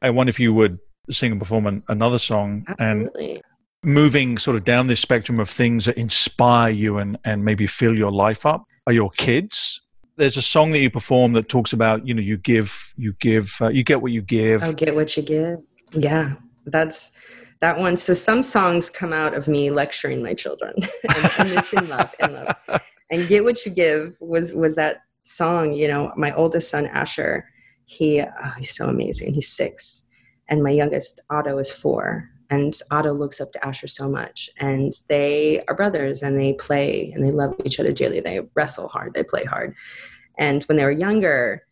[0.00, 0.78] I wonder if you would
[1.10, 3.34] sing and perform an, another song Absolutely.
[3.34, 3.42] and
[3.82, 7.96] moving sort of down this spectrum of things that inspire you and, and maybe fill
[7.96, 9.80] your life up are your kids.
[10.16, 13.54] There's a song that you perform that talks about you know you give you give
[13.60, 14.62] uh, you get what you give.
[14.62, 15.58] I get what you give.
[15.92, 16.34] Yeah
[16.70, 17.12] that's
[17.60, 17.96] that one.
[17.96, 20.74] So some songs come out of me lecturing my children
[21.14, 22.56] and, and it's in love in love.
[23.10, 27.46] And get what you give was was that song you know my oldest son asher
[27.84, 29.34] he oh, he's so amazing.
[29.34, 30.07] He's six
[30.48, 32.30] and my youngest Otto is four.
[32.50, 37.12] And Otto looks up to Asher so much, and they are brothers, and they play
[37.14, 38.20] and they love each other dearly.
[38.20, 39.74] They wrestle hard, they play hard.
[40.38, 41.66] And when they were younger,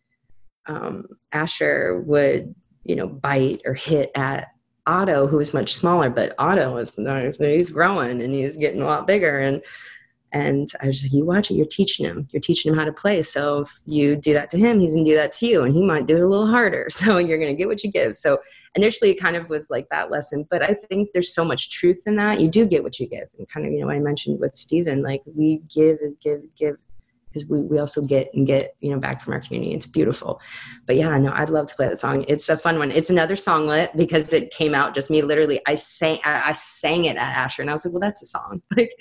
[0.67, 4.49] um, Asher would, you know, bite or hit at
[4.85, 6.93] Otto, who was much smaller, but Otto is
[7.39, 9.39] he's growing and he's getting a lot bigger.
[9.39, 9.61] And
[10.37, 12.27] and I was like, you watch it, you're teaching him.
[12.31, 13.23] You're teaching him how to play.
[13.23, 15.63] So if you do that to him, he's gonna do that to you.
[15.63, 16.87] And he might do it a little harder.
[17.07, 18.17] So you're gonna get what you give.
[18.17, 18.39] So
[18.75, 20.45] initially it kind of was like that lesson.
[20.49, 22.41] But I think there's so much truth in that.
[22.41, 23.29] You do get what you give.
[23.37, 26.75] And kind of, you know, I mentioned with Stephen, like we give is give, give
[27.29, 29.73] because we, we also get and get you know back from our community.
[29.73, 30.39] It's beautiful.
[30.85, 32.25] But yeah no i'd love to play that song.
[32.27, 32.91] It's a fun one.
[32.91, 37.05] It's another songlet because it came out just me literally i sang I, I, sang
[37.05, 38.61] it at asher and i was like well that's a song.
[38.77, 38.91] Like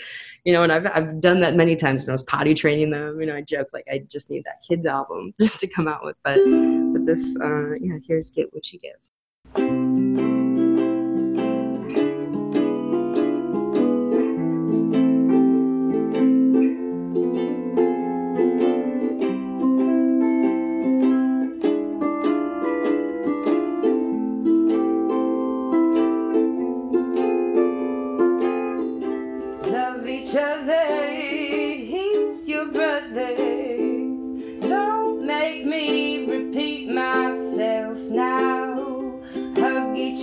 [0.44, 3.20] you know and I've, I've done that many times and i was potty training them
[3.20, 6.04] you know i joke like i just need that kids album just to come out
[6.04, 6.36] with but
[6.92, 9.95] but this uh yeah here's get what you give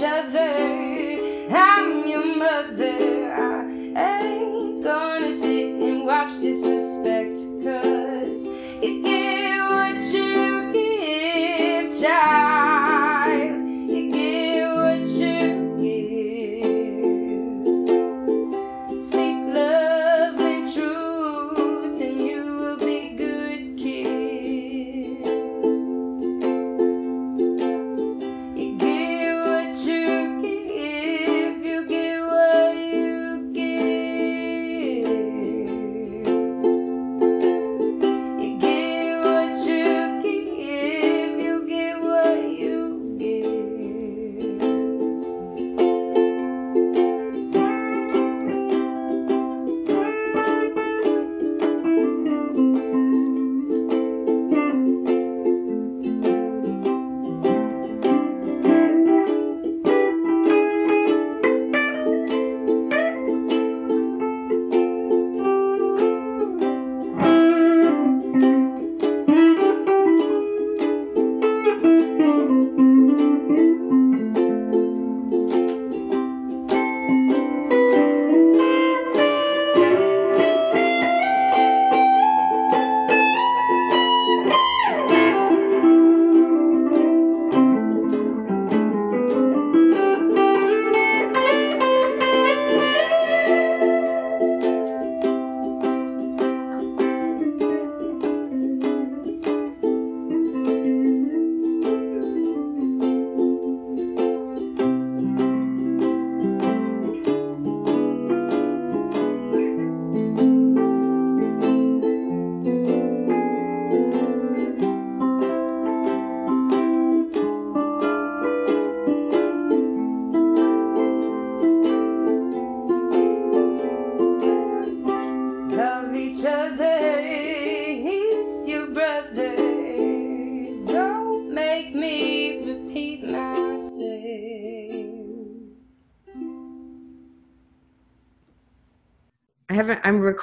[0.04, 0.73] other.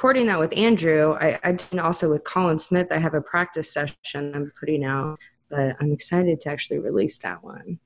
[0.00, 1.14] Recording that with Andrew.
[1.20, 2.86] I, I did also with Colin Smith.
[2.90, 5.18] I have a practice session I'm putting out,
[5.50, 7.78] but I'm excited to actually release that one.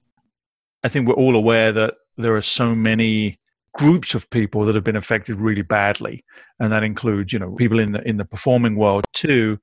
[0.85, 3.41] I think we're all aware that there are so many
[3.77, 6.25] groups of people that have been affected really badly,
[6.61, 9.59] and that includes you know people in the in the performing world too,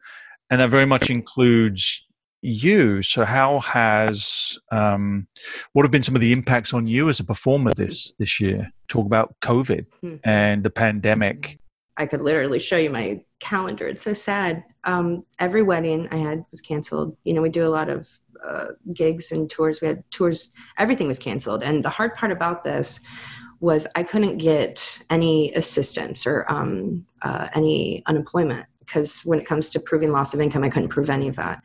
[0.49, 2.05] and that very much includes
[2.41, 3.01] you.
[3.01, 5.25] So, how has um,
[5.71, 8.69] what have been some of the impacts on you as a performer this this year?
[8.89, 10.17] Talk about COVID mm-hmm.
[10.25, 11.60] and the pandemic.
[11.97, 13.87] I could literally show you my calendar.
[13.87, 14.63] It's so sad.
[14.83, 17.15] Um, every wedding I had was canceled.
[17.23, 18.09] You know, we do a lot of
[18.43, 19.81] uh, gigs and tours.
[19.81, 20.51] We had tours.
[20.77, 21.63] Everything was canceled.
[21.63, 23.01] And the hard part about this
[23.59, 29.69] was I couldn't get any assistance or um, uh, any unemployment because when it comes
[29.69, 31.61] to proving loss of income, I couldn't prove any of that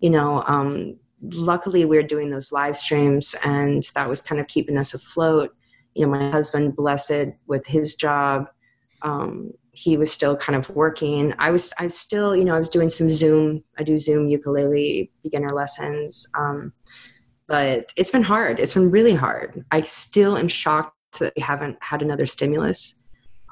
[0.00, 4.46] you know, um, luckily we are doing those live streams and that was kind of
[4.48, 5.54] keeping us afloat.
[5.94, 8.46] You know, my husband, blessed with his job,
[9.02, 11.34] um, he was still kind of working.
[11.38, 13.62] I was, I was still, you know, I was doing some Zoom.
[13.78, 16.26] I do Zoom ukulele beginner lessons.
[16.34, 16.72] Um,
[17.46, 18.60] but it's been hard.
[18.60, 19.64] It's been really hard.
[19.70, 22.98] I still am shocked that we haven't had another stimulus.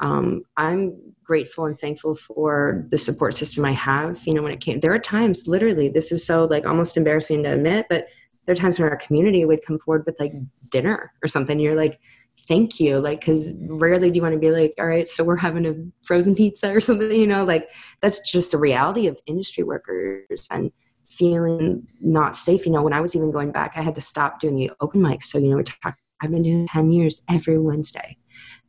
[0.00, 4.24] Um, I'm grateful and thankful for the support system I have.
[4.26, 7.42] You know, when it came, there are times, literally, this is so like almost embarrassing
[7.42, 8.06] to admit, but
[8.46, 10.32] there are times when our community would come forward with like
[10.70, 11.58] dinner or something.
[11.58, 12.00] You're like,
[12.48, 12.98] thank you.
[12.98, 15.74] Like, cause rarely do you want to be like, all right, so we're having a
[16.02, 17.70] frozen pizza or something, you know, like
[18.00, 20.72] that's just the reality of industry workers and
[21.08, 22.66] feeling not safe.
[22.66, 25.00] You know, when I was even going back, I had to stop doing the open
[25.00, 25.24] mics.
[25.24, 28.16] So, you know, we're talking, I've been doing 10 years every Wednesday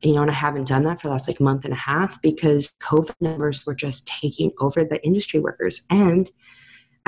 [0.02, 2.22] you know, and I haven't done that for the last like month and a half
[2.22, 5.86] because COVID numbers were just taking over the industry workers.
[5.90, 6.30] And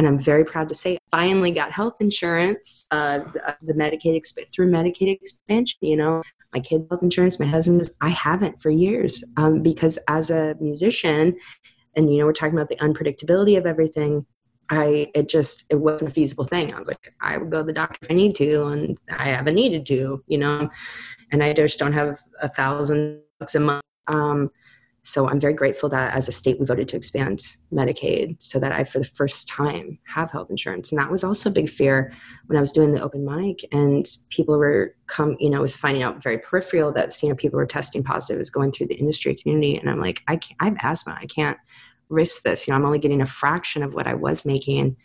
[0.02, 3.20] and I'm very proud to say, finally got health insurance, uh,
[3.62, 4.20] the, Medicaid
[4.52, 5.78] through Medicaid expansion.
[5.80, 6.24] You know,
[6.56, 7.92] my kid health insurance, my husband's.
[8.02, 11.38] I haven't for years um, because as a musician,
[11.96, 14.26] and you know, we're talking about the unpredictability of everything.
[14.72, 16.74] I it just it wasn't a feasible thing.
[16.74, 19.26] I was like, I would go to the doctor if I need to, and I
[19.26, 20.68] haven't needed to, you know,
[21.32, 23.84] and I just don't have a thousand bucks a month.
[24.08, 24.50] Um,
[25.04, 27.40] so I'm very grateful that as a state we voted to expand
[27.74, 30.92] Medicaid so that I, for the first time, have health insurance.
[30.92, 32.14] And that was also a big fear
[32.46, 36.04] when I was doing the open mic and people were come, you know, was finding
[36.04, 39.34] out very peripheral that you know people were testing positive, was going through the industry
[39.36, 41.58] community, and I'm like, I can't, I have asthma, I can't
[42.10, 42.68] risk this.
[42.68, 44.96] You know, I'm only getting a fraction of what I was making.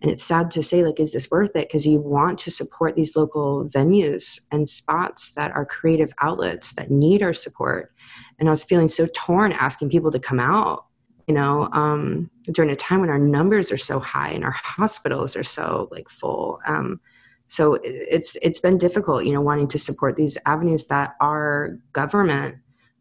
[0.00, 1.68] And it's sad to say, like, is this worth it?
[1.68, 6.90] Because you want to support these local venues and spots that are creative outlets that
[6.90, 7.92] need our support.
[8.38, 10.86] And I was feeling so torn asking people to come out,
[11.26, 15.36] you know, um, during a time when our numbers are so high and our hospitals
[15.36, 16.60] are so like full.
[16.66, 17.00] Um,
[17.48, 22.56] so it's it's been difficult, you know, wanting to support these avenues that our government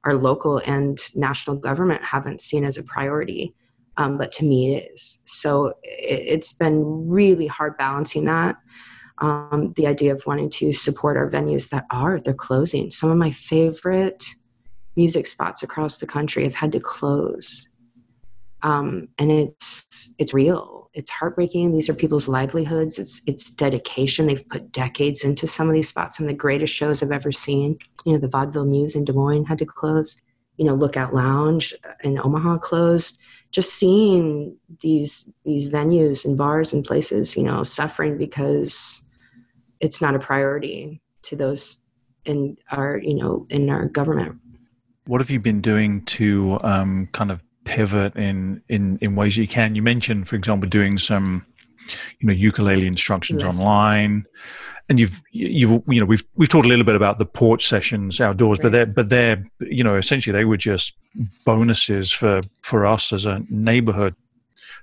[0.07, 3.53] our local and national government haven't seen as a priority.
[3.97, 5.19] Um, but to me, it is.
[5.25, 8.55] So it, has been really hard balancing that.
[9.19, 12.89] Um, the idea of wanting to support our venues that are, they're closing.
[12.89, 14.23] Some of my favorite
[14.97, 17.69] music spots across the country have had to close.
[18.63, 21.71] Um, and it's it's real it's heartbreaking.
[21.71, 22.97] These are people's livelihoods.
[22.97, 24.25] It's it's dedication.
[24.25, 26.17] They've put decades into some of these spots.
[26.17, 27.77] Some of the greatest shows I've ever seen.
[28.03, 30.17] You know, the Vaudeville Mews in Des Moines had to close.
[30.57, 33.19] You know, Lookout Lounge in Omaha closed.
[33.51, 39.03] Just seeing these these venues and bars and places, you know, suffering because
[39.79, 41.83] it's not a priority to those
[42.25, 44.39] in our you know in our government.
[45.07, 49.47] What have you been doing to um, kind of pivot in in in ways you
[49.47, 49.75] can.
[49.75, 51.45] You mentioned, for example, doing some
[52.19, 53.53] you know ukulele instructions yes.
[53.53, 54.25] online
[54.89, 58.19] and you've you've you know we've we've talked a little bit about the porch sessions
[58.19, 58.63] outdoors right.
[58.63, 60.95] but they're but they're you know essentially they were just
[61.45, 64.13] bonuses for for us as a neighborhood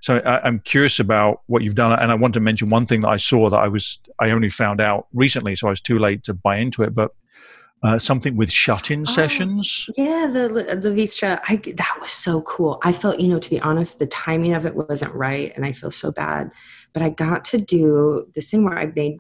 [0.01, 3.03] so I, am curious about what you've done and i want to mention one thing
[3.03, 5.99] that i saw that i was i only found out recently so i was too
[5.99, 7.11] late to buy into it but
[7.85, 9.89] uh, something with shut-in oh, sessions.
[9.97, 10.49] Yeah, the
[10.81, 11.39] the Vistra.
[11.47, 12.81] I that was so cool.
[12.83, 15.73] I felt, you know, to be honest, the timing of it wasn't right, and I
[15.73, 16.51] feel so bad.
[16.95, 19.19] But I got to do this thing where I made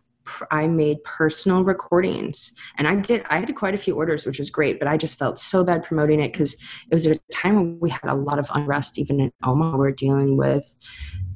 [0.51, 3.27] I made personal recordings, and I did.
[3.29, 4.79] I had quite a few orders, which was great.
[4.79, 7.79] But I just felt so bad promoting it because it was at a time when
[7.81, 9.77] we had a lot of unrest, even in Omaha.
[9.77, 10.75] We're dealing with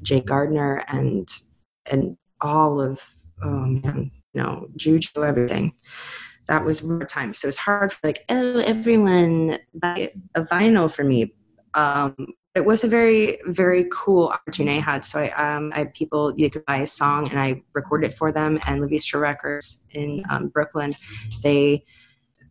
[0.00, 1.28] Jake Gardner and
[1.92, 3.04] and all of
[3.44, 5.74] oh man, you know, Juju, everything
[6.48, 7.34] that was more time.
[7.34, 11.34] So it's hard for like, oh, everyone buy a vinyl for me.
[11.74, 12.14] Um,
[12.54, 15.04] it was a very, very cool opportunity I had.
[15.04, 18.14] So I, um, I had people, you could buy a song and I recorded it
[18.14, 18.58] for them.
[18.66, 20.96] And La Vistra Records in um, Brooklyn,
[21.42, 21.84] they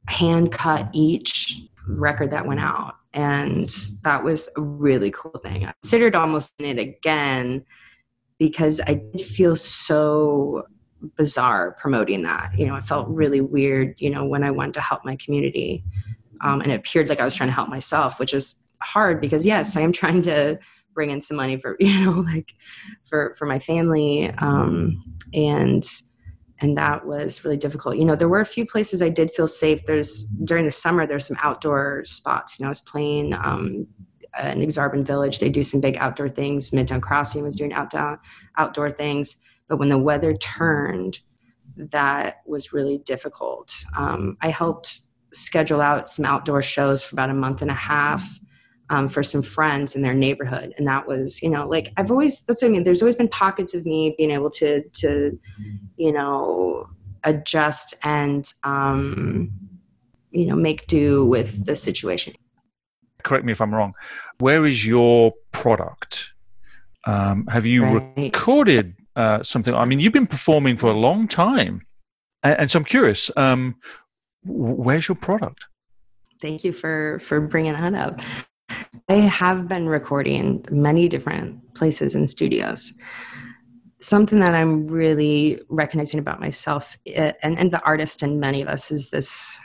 [0.07, 3.69] hand cut each record that went out And
[4.03, 5.65] that was a really cool thing.
[5.65, 7.65] I considered almost in it again
[8.37, 10.67] because I did feel so
[11.15, 12.57] bizarre promoting that.
[12.57, 15.83] You know, I felt really weird, you know, when I wanted to help my community.
[16.41, 19.45] Um, and it appeared like I was trying to help myself, which is hard because
[19.45, 20.57] yes, I am trying to
[20.93, 22.53] bring in some money for, you know, like
[23.05, 24.31] for, for my family.
[24.39, 25.83] Um, and,
[26.59, 27.97] and that was really difficult.
[27.97, 29.85] You know, there were a few places I did feel safe.
[29.85, 32.59] There's during the summer, there's some outdoor spots.
[32.59, 33.85] You know, I was playing um,
[34.39, 35.39] an Aksarben Village.
[35.39, 36.71] They do some big outdoor things.
[36.71, 38.19] Midtown Crossing was doing outdoor
[38.57, 39.37] outdoor things.
[39.67, 41.19] But when the weather turned,
[41.75, 43.73] that was really difficult.
[43.97, 45.01] Um, I helped
[45.33, 48.39] schedule out some outdoor shows for about a month and a half
[48.89, 52.41] um, for some friends in their neighborhood, and that was, you know, like I've always
[52.41, 52.83] that's what I mean.
[52.83, 55.37] There's always been pockets of me being able to to,
[55.97, 56.87] you know,
[57.23, 59.51] adjust and um,
[60.31, 62.33] you know make do with the situation.
[63.23, 63.93] Correct me if I'm wrong.
[64.39, 66.31] Where is your product?
[67.05, 68.13] Um, have you right.
[68.17, 69.73] recorded uh, something.
[69.73, 71.85] I mean, you've been performing for a long time,
[72.43, 73.31] and, and so I'm curious.
[73.35, 73.75] Um,
[74.45, 75.65] where's your product?
[76.41, 78.21] Thank you for for bringing that up.
[79.09, 82.93] I have been recording many different places and studios.
[83.99, 88.91] Something that I'm really recognizing about myself and, and the artist and many of us
[88.91, 89.59] is this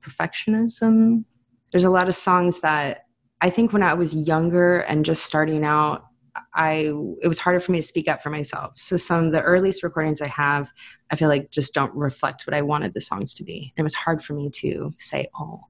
[0.00, 1.24] perfectionism.
[1.70, 3.04] There's a lot of songs that
[3.40, 6.05] I think when I was younger and just starting out,
[6.54, 8.72] I it was harder for me to speak up for myself.
[8.76, 10.70] So some of the earliest recordings I have,
[11.10, 13.72] I feel like just don't reflect what I wanted the songs to be.
[13.76, 15.60] And it was hard for me to say, "Oh,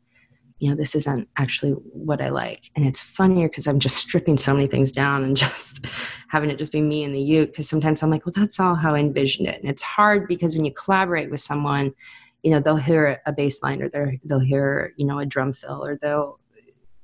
[0.59, 4.37] you know, this isn't actually what I like." And it's funnier because I'm just stripping
[4.37, 5.87] so many things down and just
[6.29, 7.51] having it just be me and the uke.
[7.51, 10.55] Because sometimes I'm like, "Well, that's all how I envisioned it." And it's hard because
[10.55, 11.95] when you collaborate with someone,
[12.43, 13.91] you know, they'll hear a bass line or
[14.25, 16.39] they'll hear you know a drum fill or they'll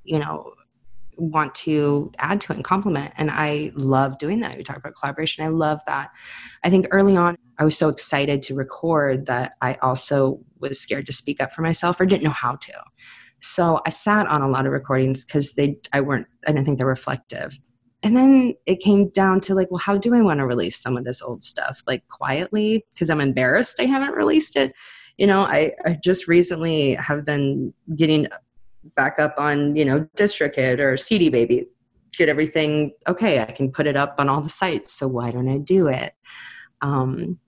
[0.05, 0.53] you know
[1.29, 3.13] want to add to it and complement.
[3.17, 4.57] And I love doing that.
[4.57, 5.45] We talk about collaboration.
[5.45, 6.11] I love that.
[6.65, 11.07] I think early on, I was so excited to record that I also was scared
[11.07, 12.73] to speak up for myself or didn't know how to.
[13.39, 16.79] So I sat on a lot of recordings because they I weren't I didn't think
[16.79, 17.59] they're reflective.
[18.05, 20.97] And then it came down to like, well, how do I want to release some
[20.97, 21.83] of this old stuff?
[21.87, 24.73] Like quietly, because I'm embarrassed I haven't released it.
[25.19, 28.27] You know, I, I just recently have been getting
[28.97, 31.67] back up on you know distrokid or cd baby.
[32.17, 35.49] Get everything okay i can put it up on all the sites so why don't
[35.49, 36.15] i do it?
[36.83, 37.39] Um,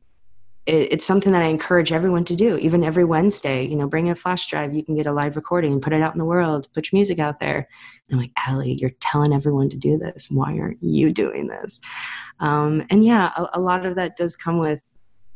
[0.67, 2.57] it, it's something that i encourage everyone to do.
[2.59, 4.75] Even every wednesday you know bring a flash drive.
[4.75, 6.69] You can get a live recording put it out in the world.
[6.75, 7.69] Put your music out there.
[8.09, 10.29] And i'm like Ali you're telling everyone to do this.
[10.31, 11.81] Why aren't you doing this?
[12.41, 14.83] Um, and yeah a, a lot of that does come with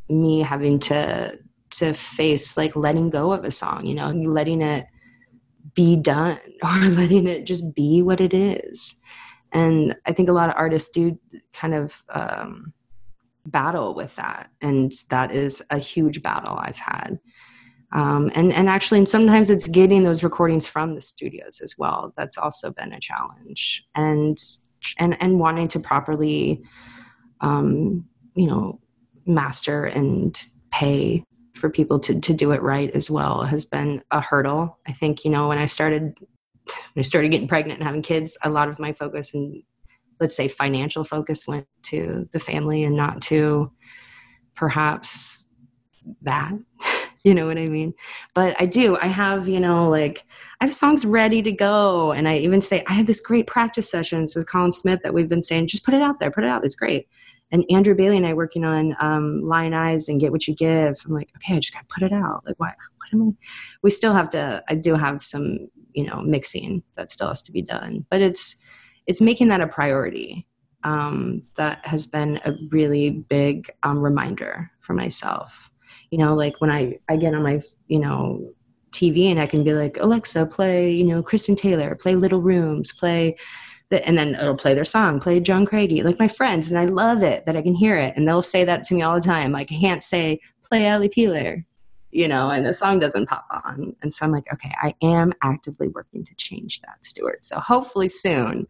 [0.09, 1.39] me having to
[1.71, 4.87] to face like letting go of a song you know letting it
[5.79, 8.97] be done or letting it just be what it is.
[9.53, 11.19] And I think a lot of artists do
[11.53, 12.75] kind of um,
[13.47, 14.51] battle with that.
[14.61, 17.21] And that is a huge battle I've had.
[17.93, 22.13] Um, and, and actually, and sometimes it's getting those recordings from the studios as well.
[22.17, 23.87] That's also been a challenge.
[23.95, 24.37] And,
[24.99, 26.61] and, and wanting to properly,
[27.41, 28.05] um,
[28.35, 28.81] you know,
[29.25, 30.37] master and
[30.73, 31.25] pay
[31.59, 34.79] for people to, to do it right as well has been a hurdle.
[34.87, 36.19] I think, you know, when I started
[36.93, 39.63] when I started getting pregnant and having kids, a lot of my focus and
[40.21, 43.71] let's say financial focus went to the family and not to
[44.55, 45.47] perhaps
[46.23, 46.53] that.
[47.25, 47.95] you know what I mean?
[48.35, 48.97] But I do.
[48.97, 50.25] I have, you know, like
[50.61, 52.13] I have songs ready to go.
[52.13, 55.29] And I even say I have this great practice sessions with Colin Smith that we've
[55.29, 56.65] been saying, just put it out there, put it out.
[56.65, 57.09] It's great
[57.51, 60.97] and Andrew Bailey and I working on um, Lion Eyes and Get What You Give.
[61.05, 62.43] I'm like, okay, I just gotta put it out.
[62.47, 62.75] Like, what?
[62.99, 63.33] What am I?
[63.83, 64.63] We still have to.
[64.69, 68.57] I do have some, you know, mixing that still has to be done, but it's
[69.07, 70.47] it's making that a priority.
[70.85, 75.71] Um, that has been a really big um, reminder for myself.
[76.11, 78.53] You know, like when I I get on my you know
[78.93, 82.93] TV and I can be like, Alexa, play you know Kristen Taylor, play Little Rooms,
[82.93, 83.37] play
[83.91, 87.23] and then it'll play their song, play John Craigie, like my friends, and I love
[87.23, 89.53] it that I can hear it, and they'll say that to me all the time.
[89.53, 91.65] Like I can't say play Ali Peeler,
[92.11, 95.33] you know, and the song doesn't pop on, and so I'm like, okay, I am
[95.43, 97.45] actively working to change that, Stuart.
[97.45, 98.67] So hopefully soon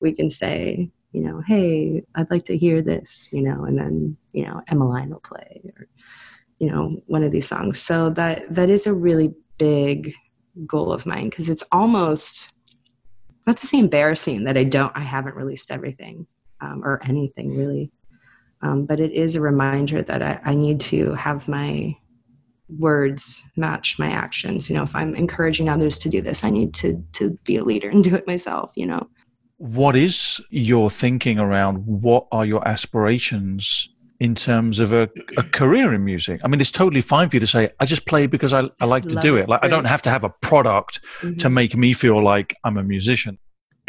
[0.00, 4.16] we can say, you know, hey, I'd like to hear this, you know, and then
[4.32, 5.88] you know Emmeline will play, or
[6.58, 7.80] you know, one of these songs.
[7.80, 10.14] So that that is a really big
[10.66, 12.52] goal of mine because it's almost
[13.50, 16.28] not to say embarrassing that I don't, I haven't released everything
[16.60, 17.90] um, or anything really.
[18.62, 21.96] Um, but it is a reminder that I, I, need to have my
[22.68, 26.72] words match my actions you know if i'm encouraging others to do this i need
[26.72, 29.04] to to be a leader and do it myself you know
[29.56, 33.88] what is your thinking around what are your aspirations
[34.20, 37.40] in terms of a, a career in music i mean it's totally fine for you
[37.40, 39.68] to say i just play because i, I like to Love do it, like i
[39.68, 41.36] don't have to have a product mm-hmm.
[41.38, 43.38] to make me feel like i'm a musician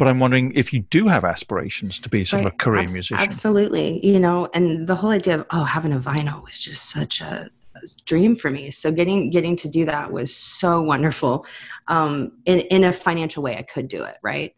[0.01, 2.47] but I'm wondering if you do have aspirations to be sort right.
[2.47, 3.17] of a career Abs- musician.
[3.17, 4.03] Absolutely.
[4.03, 7.51] You know, and the whole idea of, oh, having a vinyl was just such a,
[7.75, 8.71] a dream for me.
[8.71, 11.45] So getting, getting to do that was so wonderful.
[11.87, 14.15] Um, in, in a financial way, I could do it.
[14.23, 14.55] Right.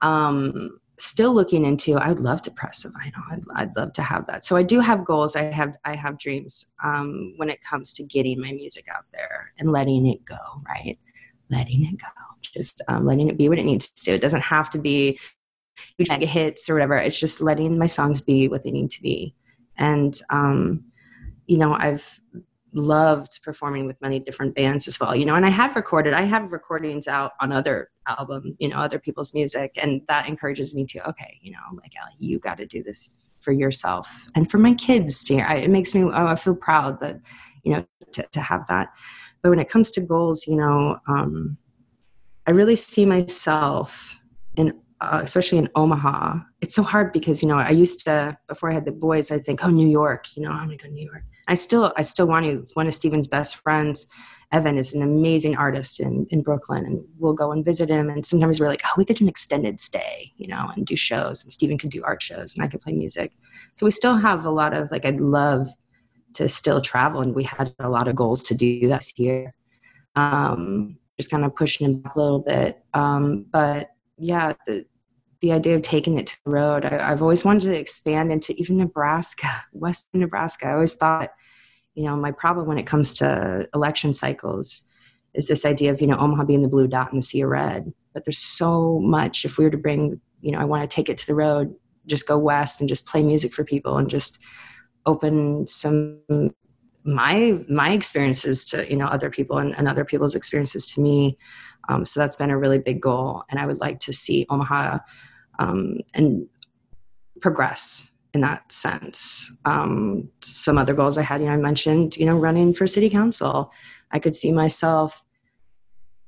[0.00, 3.22] Um, still looking into, I'd love to press a vinyl.
[3.30, 4.44] I'd, I'd love to have that.
[4.44, 5.36] So I do have goals.
[5.36, 9.52] I have, I have dreams, um, when it comes to getting my music out there
[9.58, 10.36] and letting it go.
[10.68, 10.98] Right.
[11.50, 12.08] Letting it go
[12.52, 14.12] just um, letting it be what it needs to.
[14.12, 15.18] It doesn't have to be
[15.96, 16.96] huge mega hits or whatever.
[16.96, 19.34] It's just letting my songs be what they need to be.
[19.76, 20.84] And, um,
[21.46, 22.20] you know, I've
[22.74, 26.22] loved performing with many different bands as well, you know, and I have recorded, I
[26.22, 29.78] have recordings out on other album, you know, other people's music.
[29.80, 33.52] And that encourages me to, okay, you know, like, you got to do this for
[33.52, 35.22] yourself and for my kids.
[35.24, 37.20] To, I, it makes me, oh, I feel proud that,
[37.62, 38.88] you know, to, to have that.
[39.42, 41.56] But when it comes to goals, you know, um,
[42.46, 44.18] I really see myself
[44.56, 46.38] in, uh, especially in Omaha.
[46.60, 49.30] It's so hard because you know I used to before I had the boys.
[49.30, 50.36] I'd think, oh, New York.
[50.36, 51.24] You know, I'm gonna go to New York.
[51.48, 52.74] I still, I still want to.
[52.74, 54.06] One of Stephen's best friends,
[54.52, 58.08] Evan, is an amazing artist in in Brooklyn, and we'll go and visit him.
[58.08, 60.96] And sometimes we're like, oh, we could do an extended stay, you know, and do
[60.96, 61.42] shows.
[61.42, 63.32] And Stephen could do art shows, and I could play music.
[63.74, 65.04] So we still have a lot of like.
[65.04, 65.68] I'd love
[66.34, 69.54] to still travel, and we had a lot of goals to do this year.
[70.16, 72.82] Um, just kind of pushing back a little bit.
[72.92, 74.84] Um, but yeah, the,
[75.44, 78.54] the idea of taking it to the road, I, have always wanted to expand into
[78.58, 80.66] even Nebraska, Western Nebraska.
[80.66, 81.30] I always thought,
[81.94, 84.84] you know, my problem when it comes to election cycles
[85.34, 87.50] is this idea of, you know, Omaha being the blue dot in the sea of
[87.50, 87.92] red.
[88.14, 91.10] But there's so much, if we were to bring, you know, I want to take
[91.10, 91.74] it to the road,
[92.06, 94.38] just go west and just play music for people and just
[95.04, 96.22] open some
[97.04, 101.36] my my experiences to you know other people and, and other people's experiences to me
[101.90, 104.98] um, so that's been a really big goal and i would like to see omaha
[105.58, 106.46] um, and
[107.40, 112.26] progress in that sense um, some other goals i had you know i mentioned you
[112.26, 113.72] know running for city council
[114.12, 115.22] i could see myself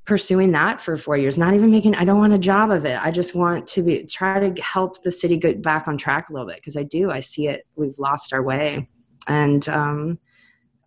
[0.05, 3.05] pursuing that for four years not even making i don't want a job of it
[3.05, 6.33] i just want to be try to help the city get back on track a
[6.33, 8.87] little bit because i do i see it we've lost our way
[9.27, 10.19] and um,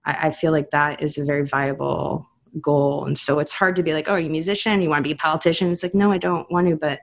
[0.06, 2.28] I, I feel like that is a very viable
[2.62, 3.06] goal.
[3.06, 4.82] And so it's hard to be like, oh, are you a musician?
[4.82, 5.72] You want to be a politician?
[5.72, 7.00] It's like, no, I don't want to, but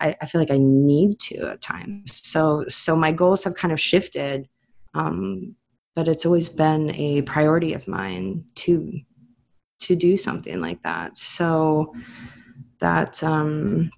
[0.00, 2.14] I, I feel like I need to at times.
[2.26, 4.48] So so my goals have kind of shifted.
[4.94, 5.54] Um,
[5.94, 9.00] but it's always been a priority of mine to
[9.80, 11.16] to do something like that.
[11.16, 11.94] So
[12.78, 13.90] that um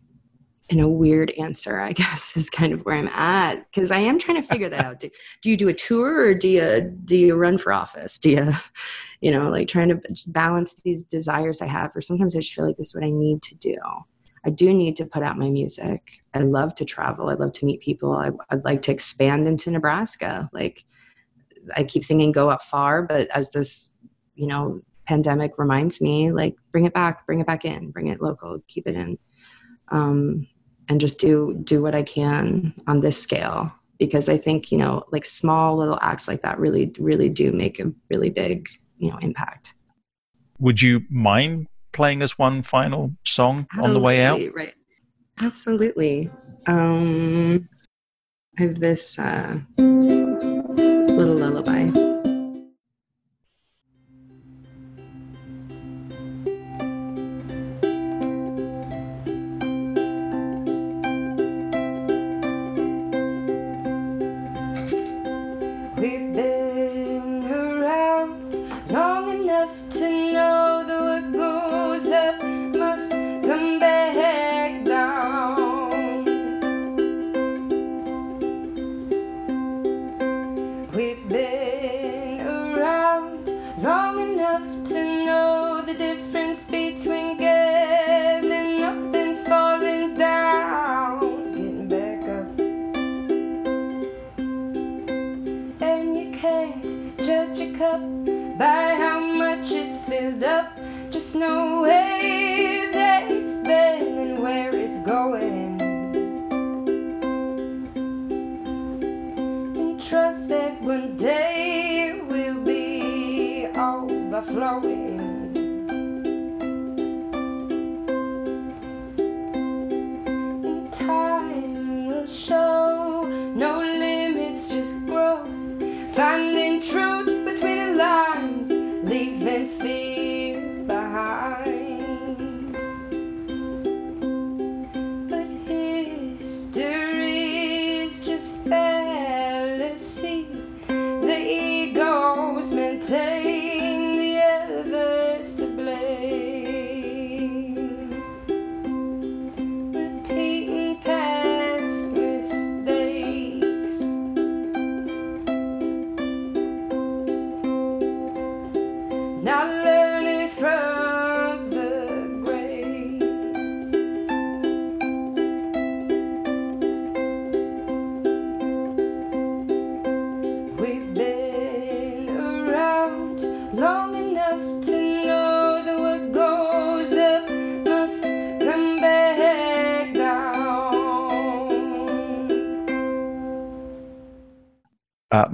[0.73, 4.19] in a weird answer, I guess, is kind of where I'm at because I am
[4.19, 5.01] trying to figure that out.
[5.01, 5.11] Do,
[5.43, 8.19] do, you do a tour or do you do you run for office?
[8.19, 8.53] Do you,
[9.21, 11.95] you know, like trying to balance these desires I have?
[11.95, 13.77] Or sometimes I just feel like this is what I need to do.
[14.45, 16.23] I do need to put out my music.
[16.35, 17.29] I love to travel.
[17.29, 18.13] I love to meet people.
[18.13, 20.51] I, would like to expand into Nebraska.
[20.53, 20.85] Like
[21.77, 23.93] I keep thinking, go up far, but as this,
[24.35, 28.21] you know, pandemic reminds me, like bring it back, bring it back in, bring it
[28.21, 29.19] local, keep it in.
[29.89, 30.49] Um,
[30.89, 35.05] and just do do what I can on this scale because I think you know
[35.13, 38.69] like small little acts like that really really do make a really big
[38.99, 39.75] you know impact.
[40.59, 44.55] Would you mind playing us one final song Absolutely, on the way out?
[44.55, 44.75] Right.
[45.41, 46.31] Absolutely.
[46.67, 47.69] Um,
[48.59, 49.61] I have this uh,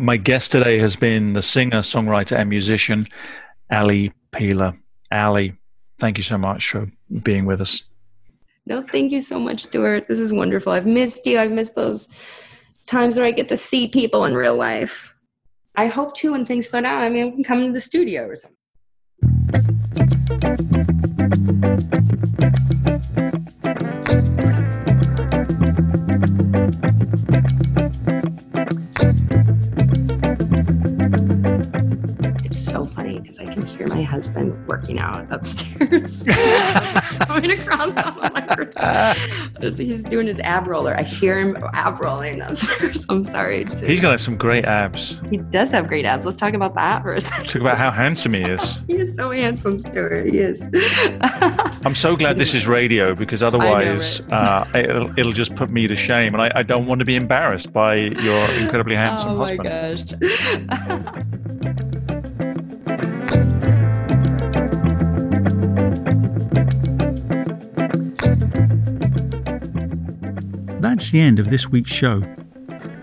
[0.09, 3.05] my guest today has been the singer, songwriter, and musician
[3.71, 4.73] Ali Peeler.
[5.13, 5.53] Ali,
[5.99, 6.91] thank you so much for
[7.23, 7.83] being with us.
[8.65, 10.09] No, thank you so much, Stuart.
[10.09, 10.73] This is wonderful.
[10.73, 11.39] I've missed you.
[11.39, 12.09] I've missed those
[12.87, 15.13] times where I get to see people in real life.
[15.77, 17.03] I hope too when things slow down.
[17.03, 18.57] I mean, I can come to the studio or something.
[34.97, 36.28] Husband working out upstairs.
[37.26, 39.16] Coming across microphone.
[39.62, 40.97] As He's doing his ab roller.
[40.97, 43.07] I hear him ab rolling upstairs.
[43.09, 43.64] I'm sorry.
[43.64, 45.20] to- He's got some great abs.
[45.30, 46.24] he does have great abs.
[46.26, 47.47] Let's talk about that for a second.
[47.47, 48.78] Talk about how handsome he is.
[48.89, 50.26] He is so handsome, Stuart.
[50.30, 50.66] He is.
[51.84, 55.95] I'm so glad this is radio because otherwise uh, it'll, it'll just put me to
[55.95, 56.32] shame.
[56.32, 60.20] And I, I don't want to be embarrassed by your incredibly handsome oh my husband.
[61.78, 61.84] gosh.
[70.99, 72.21] That's the end of this week's show.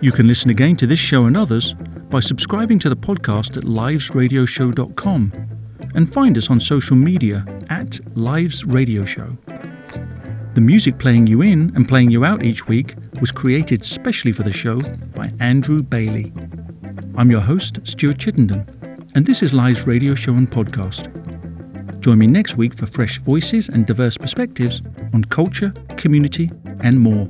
[0.02, 1.76] You can listen again to this show and others
[2.10, 5.32] by subscribing to the podcast at livesradioshow.com
[5.96, 9.38] and find us on social media at Lives Radio Show.
[10.56, 14.43] The music playing you in and playing you out each week was created specially for
[14.43, 14.82] the show
[15.16, 16.34] by Andrew Bailey.
[17.16, 18.68] I'm your host, Stuart Chittenden,
[19.16, 21.10] and this is Lives Radio Show and Podcast.
[22.02, 24.82] Join me next week for fresh voices and diverse perspectives
[25.14, 27.30] on culture, community, and more.